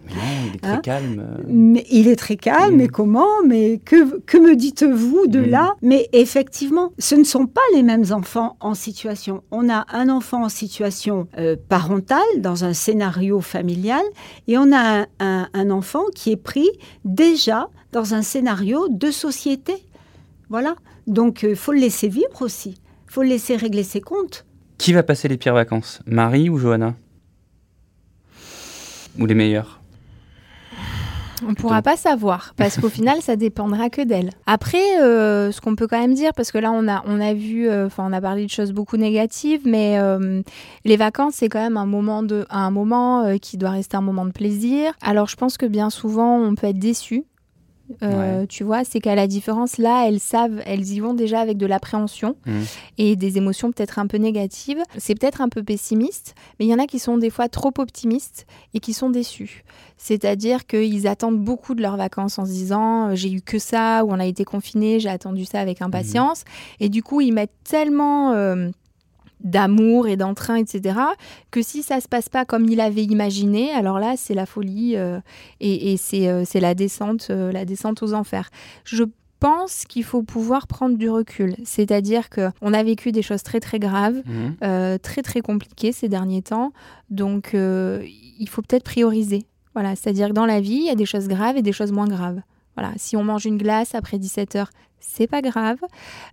Mais 0.07 0.13
non, 0.13 0.21
il 0.45 0.55
est 0.55 0.59
très 0.59 0.71
hein 0.71 0.81
calme. 0.83 1.23
Mais 1.47 1.85
il 1.89 2.07
est 2.07 2.15
très 2.15 2.35
calme, 2.35 2.75
mais 2.75 2.87
mm. 2.87 2.91
comment? 2.91 3.43
Mais 3.45 3.79
que, 3.83 4.19
que 4.21 4.37
me 4.37 4.55
dites-vous 4.55 5.27
de 5.27 5.39
mm. 5.39 5.49
là? 5.49 5.73
Mais 5.81 6.09
effectivement, 6.13 6.91
ce 6.99 7.12
ne 7.15 7.23
sont 7.23 7.47
pas 7.47 7.61
les 7.73 7.83
mêmes 7.83 8.05
enfants 8.11 8.57
en 8.59 8.73
situation. 8.73 9.43
On 9.51 9.69
a 9.69 9.85
un 9.89 10.09
enfant 10.09 10.43
en 10.43 10.49
situation 10.49 11.27
euh, 11.37 11.55
parentale, 11.69 12.19
dans 12.37 12.63
un 12.65 12.73
scénario 12.73 13.41
familial, 13.41 14.03
et 14.47 14.57
on 14.57 14.71
a 14.73 15.05
un, 15.19 15.69
enfant 15.69 16.03
qui 16.15 16.31
est 16.31 16.37
pris 16.37 16.69
déjà 17.05 17.67
dans 17.91 18.13
un 18.13 18.21
scénario 18.21 18.87
de 18.89 19.11
société. 19.11 19.73
Voilà. 20.49 20.75
Donc, 21.07 21.43
il 21.43 21.49
euh, 21.49 21.55
faut 21.55 21.73
le 21.73 21.79
laisser 21.79 22.07
vivre 22.07 22.41
aussi. 22.41 22.75
Faut 23.07 23.21
le 23.21 23.29
laisser 23.29 23.55
régler 23.55 23.83
ses 23.83 24.01
comptes. 24.01 24.45
Qui 24.77 24.93
va 24.93 25.03
passer 25.03 25.27
les 25.27 25.37
pires 25.37 25.53
vacances? 25.53 25.99
Marie 26.05 26.49
ou 26.49 26.57
Johanna? 26.57 26.95
Ou 29.19 29.25
les 29.25 29.35
meilleures 29.35 29.82
on 31.45 31.49
ne 31.49 31.55
pourra 31.55 31.81
pas 31.81 31.97
savoir 31.97 32.53
parce 32.57 32.79
qu'au 32.79 32.89
final, 33.03 33.21
ça 33.21 33.35
dépendra 33.35 33.89
que 33.89 34.01
d'elle. 34.01 34.31
Après, 34.45 35.01
euh, 35.01 35.51
ce 35.51 35.61
qu'on 35.61 35.75
peut 35.75 35.87
quand 35.87 35.99
même 35.99 36.13
dire, 36.13 36.31
parce 36.35 36.51
que 36.51 36.57
là, 36.57 36.71
on 36.71 36.87
a, 36.87 37.03
on 37.05 37.19
a 37.19 37.33
vu, 37.33 37.67
euh, 37.67 37.87
enfin, 37.87 38.05
on 38.07 38.13
a 38.13 38.21
parlé 38.21 38.45
de 38.45 38.49
choses 38.49 38.71
beaucoup 38.71 38.97
négatives, 38.97 39.61
mais 39.65 39.97
euh, 39.99 40.41
les 40.85 40.97
vacances, 40.97 41.35
c'est 41.35 41.49
quand 41.49 41.61
même 41.61 41.77
un 41.77 41.85
moment 41.85 42.23
de, 42.23 42.45
un 42.49 42.71
moment 42.71 43.37
qui 43.41 43.57
doit 43.57 43.71
rester 43.71 43.97
un 43.97 44.01
moment 44.01 44.25
de 44.25 44.31
plaisir. 44.31 44.93
Alors, 45.01 45.27
je 45.27 45.35
pense 45.35 45.57
que 45.57 45.65
bien 45.65 45.89
souvent, 45.89 46.37
on 46.37 46.55
peut 46.55 46.67
être 46.67 46.79
déçu 46.79 47.25
euh, 48.01 48.45
tu 48.47 48.63
vois, 48.63 48.83
c'est 48.83 48.99
qu'à 48.99 49.15
la 49.15 49.27
différence, 49.27 49.77
là, 49.77 50.07
elles 50.07 50.19
savent, 50.19 50.61
elles 50.65 50.89
y 50.89 50.99
vont 50.99 51.13
déjà 51.13 51.39
avec 51.39 51.57
de 51.57 51.65
l'appréhension 51.65 52.35
mmh. 52.45 52.61
et 52.97 53.15
des 53.15 53.37
émotions 53.37 53.71
peut-être 53.71 53.99
un 53.99 54.07
peu 54.07 54.17
négatives. 54.17 54.81
C'est 54.97 55.15
peut-être 55.15 55.41
un 55.41 55.49
peu 55.49 55.63
pessimiste, 55.63 56.35
mais 56.59 56.65
il 56.65 56.69
y 56.69 56.73
en 56.73 56.79
a 56.79 56.87
qui 56.87 56.99
sont 56.99 57.17
des 57.17 57.29
fois 57.29 57.49
trop 57.49 57.71
optimistes 57.77 58.45
et 58.73 58.79
qui 58.79 58.93
sont 58.93 59.09
déçus. 59.09 59.63
C'est-à-dire 59.97 60.65
qu'ils 60.65 61.07
attendent 61.07 61.39
beaucoup 61.39 61.75
de 61.75 61.81
leurs 61.81 61.97
vacances 61.97 62.39
en 62.39 62.45
se 62.45 62.51
disant 62.51 63.09
euh, 63.09 63.15
j'ai 63.15 63.31
eu 63.31 63.41
que 63.41 63.59
ça 63.59 64.03
ou 64.05 64.11
on 64.11 64.19
a 64.19 64.25
été 64.25 64.43
confiné, 64.43 64.99
j'ai 64.99 65.09
attendu 65.09 65.45
ça 65.45 65.59
avec 65.59 65.81
impatience. 65.81 66.41
Mmh. 66.41 66.83
Et 66.83 66.89
du 66.89 67.03
coup, 67.03 67.21
ils 67.21 67.33
mettent 67.33 67.51
tellement 67.63 68.31
euh, 68.33 68.69
d'amour 69.43 70.07
et 70.07 70.17
d'entrain, 70.17 70.55
etc., 70.55 70.99
que 71.51 71.61
si 71.61 71.83
ça 71.83 71.99
se 71.99 72.07
passe 72.07 72.29
pas 72.29 72.45
comme 72.45 72.65
il 72.65 72.79
avait 72.79 73.03
imaginé, 73.03 73.71
alors 73.71 73.99
là, 73.99 74.15
c'est 74.17 74.33
la 74.33 74.45
folie 74.45 74.95
euh, 74.95 75.19
et, 75.59 75.97
euh, 76.13 76.43
c'est 76.45 76.59
la 76.59 76.73
descente, 76.73 77.27
euh, 77.29 77.51
la 77.51 77.65
descente 77.65 78.01
aux 78.03 78.13
enfers. 78.13 78.49
Je 78.85 79.03
pense 79.39 79.83
qu'il 79.83 80.05
faut 80.05 80.23
pouvoir 80.23 80.67
prendre 80.67 80.97
du 80.97 81.09
recul, 81.09 81.55
c'est-à-dire 81.65 82.29
que 82.29 82.49
on 82.61 82.73
a 82.73 82.81
vécu 82.81 83.11
des 83.11 83.21
choses 83.21 83.43
très 83.43 83.59
très 83.59 83.77
graves, 83.77 84.23
mmh. 84.25 84.99
très 84.99 85.21
très 85.21 85.41
compliquées 85.41 85.91
ces 85.91 86.07
derniers 86.07 86.41
temps, 86.41 86.71
donc 87.09 87.51
il 87.53 88.47
faut 88.47 88.61
peut-être 88.61 88.85
prioriser. 88.85 89.45
Voilà, 89.73 89.97
c'est-à-dire 89.97 90.29
que 90.29 90.33
dans 90.33 90.45
la 90.45 90.61
vie, 90.61 90.75
il 90.75 90.85
y 90.85 90.89
a 90.89 90.95
des 90.95 91.05
choses 91.05 91.27
graves 91.27 91.57
et 91.57 91.61
des 91.61 91.73
choses 91.73 91.91
moins 91.91 92.07
graves. 92.07 92.39
Voilà, 92.75 92.93
si 92.97 93.15
on 93.15 93.23
mange 93.23 93.45
une 93.45 93.57
glace 93.57 93.95
après 93.95 94.17
17 94.17 94.55
heures, 94.55 94.69
c'est 94.99 95.27
pas 95.27 95.41
grave. 95.41 95.77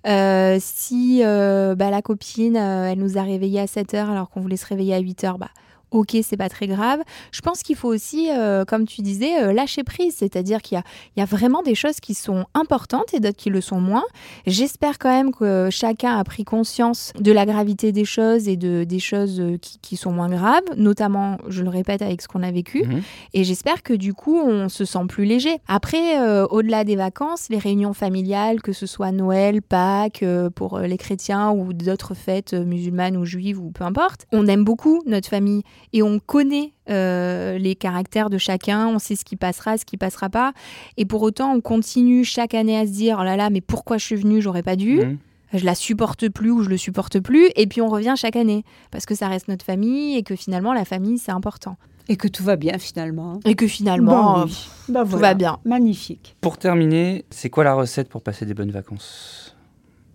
Euh, 0.07 0.59
si 0.61 1.23
euh, 1.25 1.75
bah, 1.75 1.91
la 1.91 2.03
copine, 2.03 2.57
euh, 2.57 2.91
elle 2.91 2.99
nous 2.99 3.19
a 3.19 3.23
réveillés 3.23 3.61
à 3.61 3.67
7 3.67 3.95
heures 3.95 4.11
alors 4.11 4.31
qu'on 4.31 4.41
voulait 4.41 4.57
se 4.57 4.67
réveiller 4.67 4.95
à 4.95 4.99
8 5.01 5.25
heures, 5.25 5.39
bah, 5.39 5.51
ok, 5.91 6.17
c'est 6.23 6.37
pas 6.37 6.49
très 6.49 6.67
grave. 6.67 7.01
Je 7.33 7.41
pense 7.41 7.63
qu'il 7.63 7.77
faut 7.77 7.89
aussi, 7.89 8.31
euh, 8.31 8.65
comme 8.65 8.87
tu 8.87 9.03
disais, 9.03 9.43
euh, 9.43 9.53
lâcher 9.53 9.83
prise, 9.83 10.15
c'est-à-dire 10.17 10.63
qu'il 10.63 10.81
y, 11.17 11.21
a, 11.21 11.25
vraiment 11.25 11.63
des 11.63 11.75
choses 11.75 12.01
qui 12.01 12.15
sont 12.15 12.45
importantes 12.55 13.15
et 13.15 13.21
d'autres 13.21 13.37
qui 13.37 13.51
le 13.51 13.61
sont 13.61 13.81
moins. 13.81 14.05
J'espère 14.47 14.99
quand 14.99 15.11
même 15.11 15.33
que 15.33 15.69
chacun 15.71 16.17
a 16.17 16.25
pris 16.25 16.45
conscience 16.45 17.13
de 17.19 17.33
la 17.33 17.47
gravité 17.47 17.93
des 17.93 18.05
choses 18.05 18.49
et 18.49 18.57
de, 18.57 18.85
des 18.85 18.99
choses 18.99 19.41
euh, 19.41 19.57
qui, 19.83 19.97
sont 19.97 20.13
moins 20.13 20.29
graves, 20.29 20.63
notamment, 20.77 21.37
je 21.49 21.63
le 21.63 21.69
répète, 21.69 22.03
avec 22.03 22.23
ce 22.23 22.29
qu'on 22.29 22.43
a 22.43 22.51
vécu. 22.51 22.85
Mhm. 22.85 23.03
Et 23.35 23.45
j'espère 23.45 23.83
que 23.83 23.93
du 23.93 24.15
coup, 24.15 24.39
on 24.39 24.69
se 24.69 24.85
sent 24.85 25.07
plus 25.09 25.25
léger. 25.25 25.57
Après, 25.69 26.19
au-delà 26.51 26.85
des 26.85 26.97
vacances, 26.97 27.49
les 27.51 27.59
réunions 27.59 27.93
familiales, 27.93 28.63
que 28.63 28.73
ce 28.73 28.87
soit 28.87 29.13
Noël, 29.13 29.61
Pâques, 29.63 30.25
pour 30.55 30.79
les 30.79 30.97
chrétiens 30.97 31.51
ou 31.51 31.73
d'autres 31.73 32.15
fêtes 32.15 32.55
musulmanes 32.55 33.17
ou 33.17 33.25
juives 33.25 33.61
ou 33.61 33.71
peu 33.71 33.85
importe, 33.85 34.27
on 34.33 34.47
aime 34.47 34.65
beaucoup 34.65 35.03
notre 35.07 35.29
famille 35.29 35.63
et 35.93 36.03
on 36.03 36.19
connaît 36.19 36.73
euh, 36.89 37.59
les 37.59 37.75
caractères 37.75 38.31
de 38.31 38.39
chacun, 38.39 38.89
on 38.89 38.99
sait 38.99 39.17
ce 39.17 39.25
qui 39.25 39.37
passera, 39.37 39.79
ce 39.79 39.85
qui 39.85 39.97
passera 39.97 40.29
pas. 40.29 40.53
Et 40.97 41.05
pour 41.05 41.23
autant, 41.23 41.53
on 41.53 41.61
continue 41.61 42.25
chaque 42.25 42.55
année 42.55 42.79
à 42.79 42.87
se 42.87 42.93
dire 42.93 43.19
oh 43.21 43.25
là 43.25 43.37
là, 43.37 43.51
mais 43.51 43.61
pourquoi 43.61 43.99
je 43.99 44.05
suis 44.05 44.17
venue, 44.17 44.41
j'aurais 44.41 44.63
pas 44.63 44.77
dû? 44.77 45.01
Mmh. 45.01 45.19
Je 45.53 45.65
la 45.65 45.75
supporte 45.75 46.29
plus 46.29 46.51
ou 46.51 46.63
je 46.63 46.69
le 46.69 46.77
supporte 46.77 47.19
plus. 47.19 47.51
Et 47.57 47.67
puis 47.67 47.81
on 47.81 47.89
revient 47.89 48.15
chaque 48.17 48.37
année 48.37 48.65
parce 48.91 49.05
que 49.05 49.15
ça 49.17 49.27
reste 49.27 49.49
notre 49.49 49.65
famille 49.65 50.17
et 50.17 50.23
que 50.23 50.37
finalement 50.37 50.73
la 50.73 50.85
famille 50.85 51.19
c'est 51.19 51.33
important. 51.33 51.77
Et 52.09 52.17
que 52.17 52.29
tout 52.29 52.45
va 52.45 52.57
bien 52.57 52.79
finalement. 52.79 53.41
Et 53.45 53.55
que 53.55 53.67
finalement 53.67 54.47
bah 54.89 55.05
tout 55.09 55.17
va 55.17 55.35
bien. 55.35 55.59
Magnifique. 55.65 56.37
Pour 56.41 56.59
terminer, 56.59 57.25
c'est 57.31 57.51
quoi 57.51 57.65
la 57.65 57.75
recette 57.75 58.09
pour 58.09 58.23
passer 58.23 58.47
des 58.47 58.55
bonnes 58.55 58.71
vacances 58.71 59.57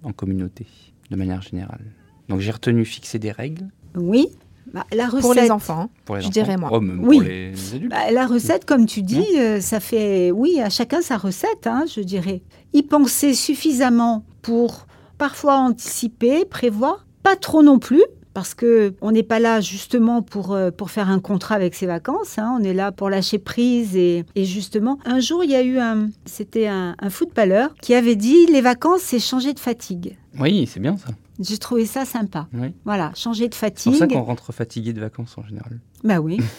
en 0.03 0.13
communauté, 0.13 0.67
de 1.11 1.15
manière 1.15 1.41
générale? 1.41 1.85
Donc 2.29 2.39
j'ai 2.39 2.51
retenu 2.51 2.85
fixer 2.85 3.19
des 3.19 3.31
règles. 3.31 3.67
Oui. 3.95 4.29
Bah, 4.73 4.85
la 4.91 5.07
recette, 5.07 5.21
pour 5.21 5.33
les 5.33 5.51
enfants, 5.51 5.89
pour 6.05 6.15
les 6.15 6.21
je 6.21 6.29
dirais 6.29 6.57
moi. 6.57 6.69
Oui. 6.79 7.17
Pour 7.17 7.27
les 7.27 7.75
adultes. 7.75 7.91
Bah, 7.91 8.11
la 8.11 8.25
recette, 8.25 8.65
comme 8.65 8.85
tu 8.85 9.01
dis, 9.01 9.25
euh, 9.37 9.61
ça 9.61 9.79
fait, 9.79 10.31
oui, 10.31 10.59
à 10.61 10.69
chacun 10.69 11.01
sa 11.01 11.17
recette, 11.17 11.67
hein, 11.67 11.85
je 11.93 12.01
dirais. 12.01 12.41
Y 12.73 12.83
penser 12.83 13.33
suffisamment 13.33 14.25
pour 14.41 14.87
parfois 15.17 15.55
anticiper, 15.55 16.45
prévoir, 16.45 17.05
pas 17.23 17.35
trop 17.35 17.63
non 17.63 17.79
plus, 17.79 18.03
parce 18.33 18.53
que 18.53 18.93
on 19.01 19.11
n'est 19.11 19.23
pas 19.23 19.39
là 19.39 19.61
justement 19.61 20.21
pour, 20.21 20.53
euh, 20.53 20.69
pour 20.69 20.91
faire 20.91 21.09
un 21.09 21.19
contrat 21.19 21.55
avec 21.55 21.73
ses 21.73 21.85
vacances, 21.85 22.37
hein. 22.37 22.57
on 22.59 22.63
est 22.63 22.73
là 22.73 22.91
pour 22.91 23.09
lâcher 23.09 23.39
prise 23.39 23.95
et, 23.95 24.25
et, 24.35 24.43
justement, 24.43 24.99
un 25.05 25.21
jour, 25.21 25.43
il 25.43 25.51
y 25.51 25.55
a 25.55 25.63
eu 25.63 25.79
un, 25.79 26.09
c'était 26.25 26.67
un, 26.67 26.95
un 26.99 27.09
footballeur 27.09 27.73
qui 27.81 27.95
avait 27.95 28.17
dit 28.17 28.45
les 28.47 28.61
vacances, 28.61 29.01
c'est 29.01 29.19
changer 29.19 29.53
de 29.53 29.59
fatigue. 29.59 30.17
Oui, 30.37 30.67
c'est 30.71 30.81
bien 30.81 30.97
ça. 30.97 31.11
J'ai 31.39 31.57
trouvé 31.57 31.85
ça 31.85 32.05
sympa. 32.05 32.47
Oui. 32.53 32.73
Voilà, 32.85 33.11
changer 33.15 33.47
de 33.49 33.53
C'est 33.53 33.59
fatigue. 33.59 33.91
pour 33.93 33.99
ça 33.99 34.07
qu'on 34.07 34.21
rentre 34.23 34.51
fatigué 34.51 34.93
de 34.93 35.01
vacances 35.01 35.37
en 35.37 35.43
général. 35.43 35.79
Bah 36.03 36.19
oui. 36.19 36.39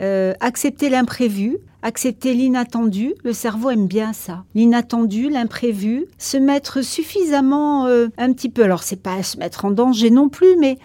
Euh, 0.00 0.32
accepter 0.40 0.88
l'imprévu, 0.88 1.58
accepter 1.82 2.32
l'inattendu. 2.32 3.12
Le 3.22 3.34
cerveau 3.34 3.68
aime 3.68 3.86
bien 3.86 4.14
ça. 4.14 4.44
L'inattendu, 4.54 5.28
l'imprévu. 5.28 6.06
Se 6.16 6.38
mettre 6.38 6.80
suffisamment 6.80 7.84
euh, 7.84 8.08
un 8.16 8.32
petit 8.32 8.48
peu. 8.48 8.64
Alors, 8.64 8.82
c'est 8.82 8.96
pas 9.02 9.22
se 9.22 9.36
mettre 9.36 9.66
en 9.66 9.70
danger 9.70 10.10
non 10.10 10.30
plus, 10.30 10.56
mais, 10.58 10.78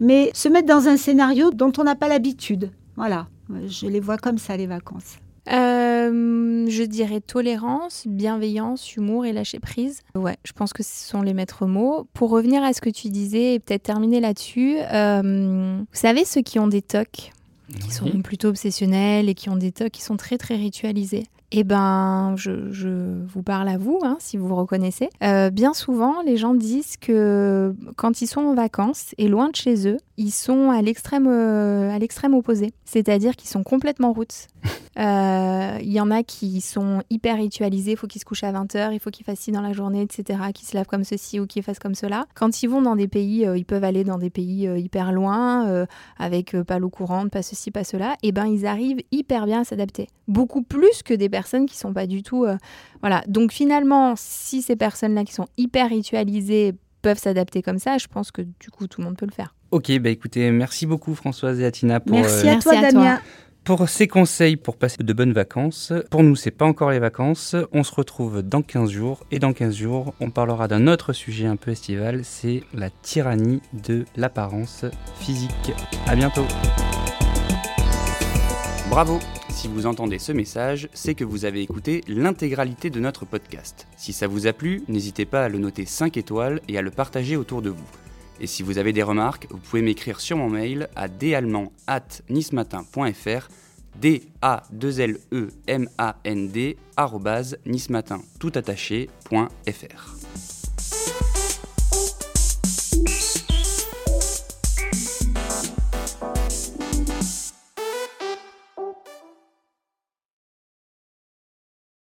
mais 0.00 0.30
se 0.34 0.50
mettre 0.50 0.68
dans 0.68 0.86
un 0.86 0.98
scénario 0.98 1.50
dont 1.50 1.72
on 1.78 1.84
n'a 1.84 1.94
pas 1.94 2.08
l'habitude. 2.08 2.70
Voilà. 2.96 3.28
Je 3.68 3.86
les 3.86 4.00
vois 4.00 4.18
comme 4.18 4.36
ça, 4.36 4.54
les 4.58 4.66
vacances. 4.66 5.16
Euh, 5.50 6.66
je 6.68 6.82
dirais 6.82 7.20
tolérance, 7.20 8.04
bienveillance, 8.06 8.96
humour 8.96 9.24
et 9.24 9.32
lâcher 9.32 9.60
prise. 9.60 10.02
Ouais, 10.14 10.36
je 10.44 10.52
pense 10.52 10.72
que 10.72 10.82
ce 10.82 11.08
sont 11.08 11.22
les 11.22 11.34
maîtres 11.34 11.66
mots. 11.66 12.06
Pour 12.12 12.30
revenir 12.30 12.62
à 12.62 12.72
ce 12.72 12.80
que 12.80 12.90
tu 12.90 13.08
disais 13.08 13.54
et 13.54 13.58
peut-être 13.58 13.82
terminer 13.82 14.20
là-dessus, 14.20 14.78
euh, 14.92 15.78
vous 15.78 15.98
savez 15.98 16.24
ceux 16.24 16.42
qui 16.42 16.58
ont 16.58 16.68
des 16.68 16.82
tocs 16.82 17.32
qui 17.80 17.90
sont 17.90 18.22
plutôt 18.22 18.48
obsessionnels 18.48 19.28
et 19.28 19.34
qui 19.34 19.50
ont 19.50 19.56
des 19.56 19.72
tocs 19.72 19.90
qui 19.90 20.02
sont 20.02 20.16
très 20.16 20.38
très 20.38 20.56
ritualisés. 20.56 21.26
Eh 21.50 21.64
ben, 21.64 22.34
je, 22.36 22.70
je 22.70 23.22
vous 23.26 23.42
parle 23.42 23.68
à 23.68 23.78
vous, 23.78 24.00
hein, 24.02 24.18
si 24.20 24.36
vous 24.36 24.46
vous 24.48 24.56
reconnaissez. 24.56 25.08
Euh, 25.22 25.48
bien 25.48 25.72
souvent, 25.72 26.20
les 26.22 26.36
gens 26.36 26.52
disent 26.54 26.98
que 26.98 27.74
quand 27.96 28.20
ils 28.20 28.26
sont 28.26 28.42
en 28.42 28.54
vacances 28.54 29.14
et 29.16 29.28
loin 29.28 29.48
de 29.48 29.56
chez 29.56 29.88
eux, 29.88 29.96
ils 30.18 30.30
sont 30.30 30.70
à 30.70 30.82
l'extrême 30.82 31.26
euh, 31.26 31.90
à 31.90 31.98
l'extrême 31.98 32.34
opposé. 32.34 32.74
C'est-à-dire 32.84 33.34
qu'ils 33.34 33.48
sont 33.48 33.62
complètement 33.62 34.12
routes. 34.12 34.48
Euh, 34.98 35.78
Il 35.80 35.92
y 35.92 36.00
en 36.00 36.10
a 36.10 36.24
qui 36.24 36.60
sont 36.60 37.04
hyper 37.08 37.36
ritualisés, 37.36 37.92
il 37.92 37.96
faut 37.96 38.08
qu'ils 38.08 38.20
se 38.20 38.24
couchent 38.24 38.42
à 38.42 38.50
20h, 38.50 38.92
il 38.92 38.98
faut 38.98 39.10
qu'ils 39.10 39.24
fassent 39.24 39.38
ci 39.38 39.52
dans 39.52 39.60
la 39.60 39.72
journée, 39.72 40.02
etc., 40.02 40.40
qu'ils 40.52 40.66
se 40.66 40.76
lavent 40.76 40.88
comme 40.88 41.04
ceci 41.04 41.38
ou 41.38 41.46
qu'ils 41.46 41.62
fassent 41.62 41.78
comme 41.78 41.94
cela. 41.94 42.26
Quand 42.34 42.64
ils 42.64 42.66
vont 42.66 42.82
dans 42.82 42.96
des 42.96 43.06
pays, 43.06 43.46
ils 43.54 43.64
peuvent 43.64 43.84
aller 43.84 44.02
dans 44.02 44.18
des 44.18 44.30
pays 44.30 44.68
hyper 44.76 45.12
loin, 45.12 45.86
avec 46.18 46.56
pas 46.62 46.80
l'eau 46.80 46.90
courante, 46.90 47.30
pas 47.30 47.42
ceci, 47.42 47.70
pas 47.70 47.84
cela, 47.84 48.16
et 48.24 48.32
ben 48.32 48.46
ils 48.46 48.66
arrivent 48.66 49.00
hyper 49.12 49.46
bien 49.46 49.60
à 49.60 49.64
s'adapter. 49.64 50.08
Beaucoup 50.26 50.62
plus 50.62 51.04
que 51.04 51.14
des 51.14 51.28
personnes 51.28 51.37
qui 51.66 51.76
sont 51.76 51.92
pas 51.92 52.06
du 52.06 52.22
tout... 52.22 52.44
euh, 52.44 52.56
voilà. 53.00 53.22
Donc 53.28 53.52
finalement, 53.52 54.14
si 54.16 54.62
ces 54.62 54.76
personnes-là 54.76 55.24
qui 55.24 55.32
sont 55.32 55.46
hyper 55.56 55.88
ritualisées 55.90 56.74
peuvent 57.02 57.18
s'adapter 57.18 57.62
comme 57.62 57.78
ça, 57.78 57.98
je 57.98 58.06
pense 58.06 58.30
que 58.30 58.42
du 58.42 58.70
coup 58.70 58.86
tout 58.86 59.00
le 59.00 59.06
monde 59.06 59.16
peut 59.16 59.26
le 59.26 59.32
faire. 59.32 59.54
Ok, 59.70 59.96
bah 59.98 60.10
écoutez, 60.10 60.50
merci 60.50 60.86
beaucoup 60.86 61.14
Françoise 61.14 61.60
et 61.60 61.64
Atina 61.66 62.00
pour, 62.00 62.16
Merci 62.16 62.46
euh, 62.46 62.50
à 62.50 62.52
Merci 62.54 62.68
toi, 62.68 62.72
à 62.78 62.80
toi. 62.80 62.90
Damien. 62.90 63.20
pour 63.64 63.88
ces 63.88 64.08
conseils 64.08 64.56
pour 64.56 64.76
passer 64.78 64.96
de 65.02 65.12
bonnes 65.12 65.34
vacances. 65.34 65.92
Pour 66.10 66.22
nous, 66.22 66.34
c'est 66.36 66.50
pas 66.50 66.64
encore 66.64 66.90
les 66.90 66.98
vacances. 66.98 67.54
On 67.72 67.82
se 67.84 67.94
retrouve 67.94 68.42
dans 68.42 68.62
15 68.62 68.90
jours. 68.90 69.24
Et 69.30 69.38
dans 69.38 69.52
15 69.52 69.76
jours, 69.76 70.14
on 70.20 70.30
parlera 70.30 70.68
d'un 70.68 70.86
autre 70.86 71.12
sujet 71.12 71.46
un 71.46 71.56
peu 71.56 71.70
estival, 71.72 72.20
c'est 72.24 72.62
la 72.72 72.88
tyrannie 72.90 73.60
de 73.84 74.06
l'apparence 74.16 74.86
physique. 75.20 75.72
À 76.06 76.16
bientôt 76.16 76.46
Bravo 78.90 79.18
Si 79.50 79.68
vous 79.68 79.84
entendez 79.84 80.18
ce 80.18 80.32
message, 80.32 80.88
c'est 80.94 81.14
que 81.14 81.24
vous 81.24 81.44
avez 81.44 81.60
écouté 81.60 82.02
l'intégralité 82.08 82.88
de 82.88 83.00
notre 83.00 83.26
podcast. 83.26 83.86
Si 83.98 84.14
ça 84.14 84.26
vous 84.26 84.46
a 84.46 84.54
plu, 84.54 84.82
n'hésitez 84.88 85.26
pas 85.26 85.44
à 85.44 85.50
le 85.50 85.58
noter 85.58 85.84
5 85.84 86.16
étoiles 86.16 86.62
et 86.68 86.78
à 86.78 86.82
le 86.82 86.90
partager 86.90 87.36
autour 87.36 87.60
de 87.60 87.68
vous. 87.68 87.84
Et 88.40 88.46
si 88.46 88.62
vous 88.62 88.78
avez 88.78 88.94
des 88.94 89.02
remarques, 89.02 89.46
vous 89.50 89.58
pouvez 89.58 89.82
m'écrire 89.82 90.20
sur 90.20 90.38
mon 90.38 90.48
mail 90.48 90.88
à 90.96 91.08
dallemand@nismatin.fr 91.08 93.48
d 94.00 94.22
a 94.40 94.62
2 94.72 95.00
l 95.00 95.18
e 95.32 95.48
a 95.98 96.16
n 96.24 96.48
d 96.48 96.78
nismatin 97.66 98.22
tout. 98.38 98.52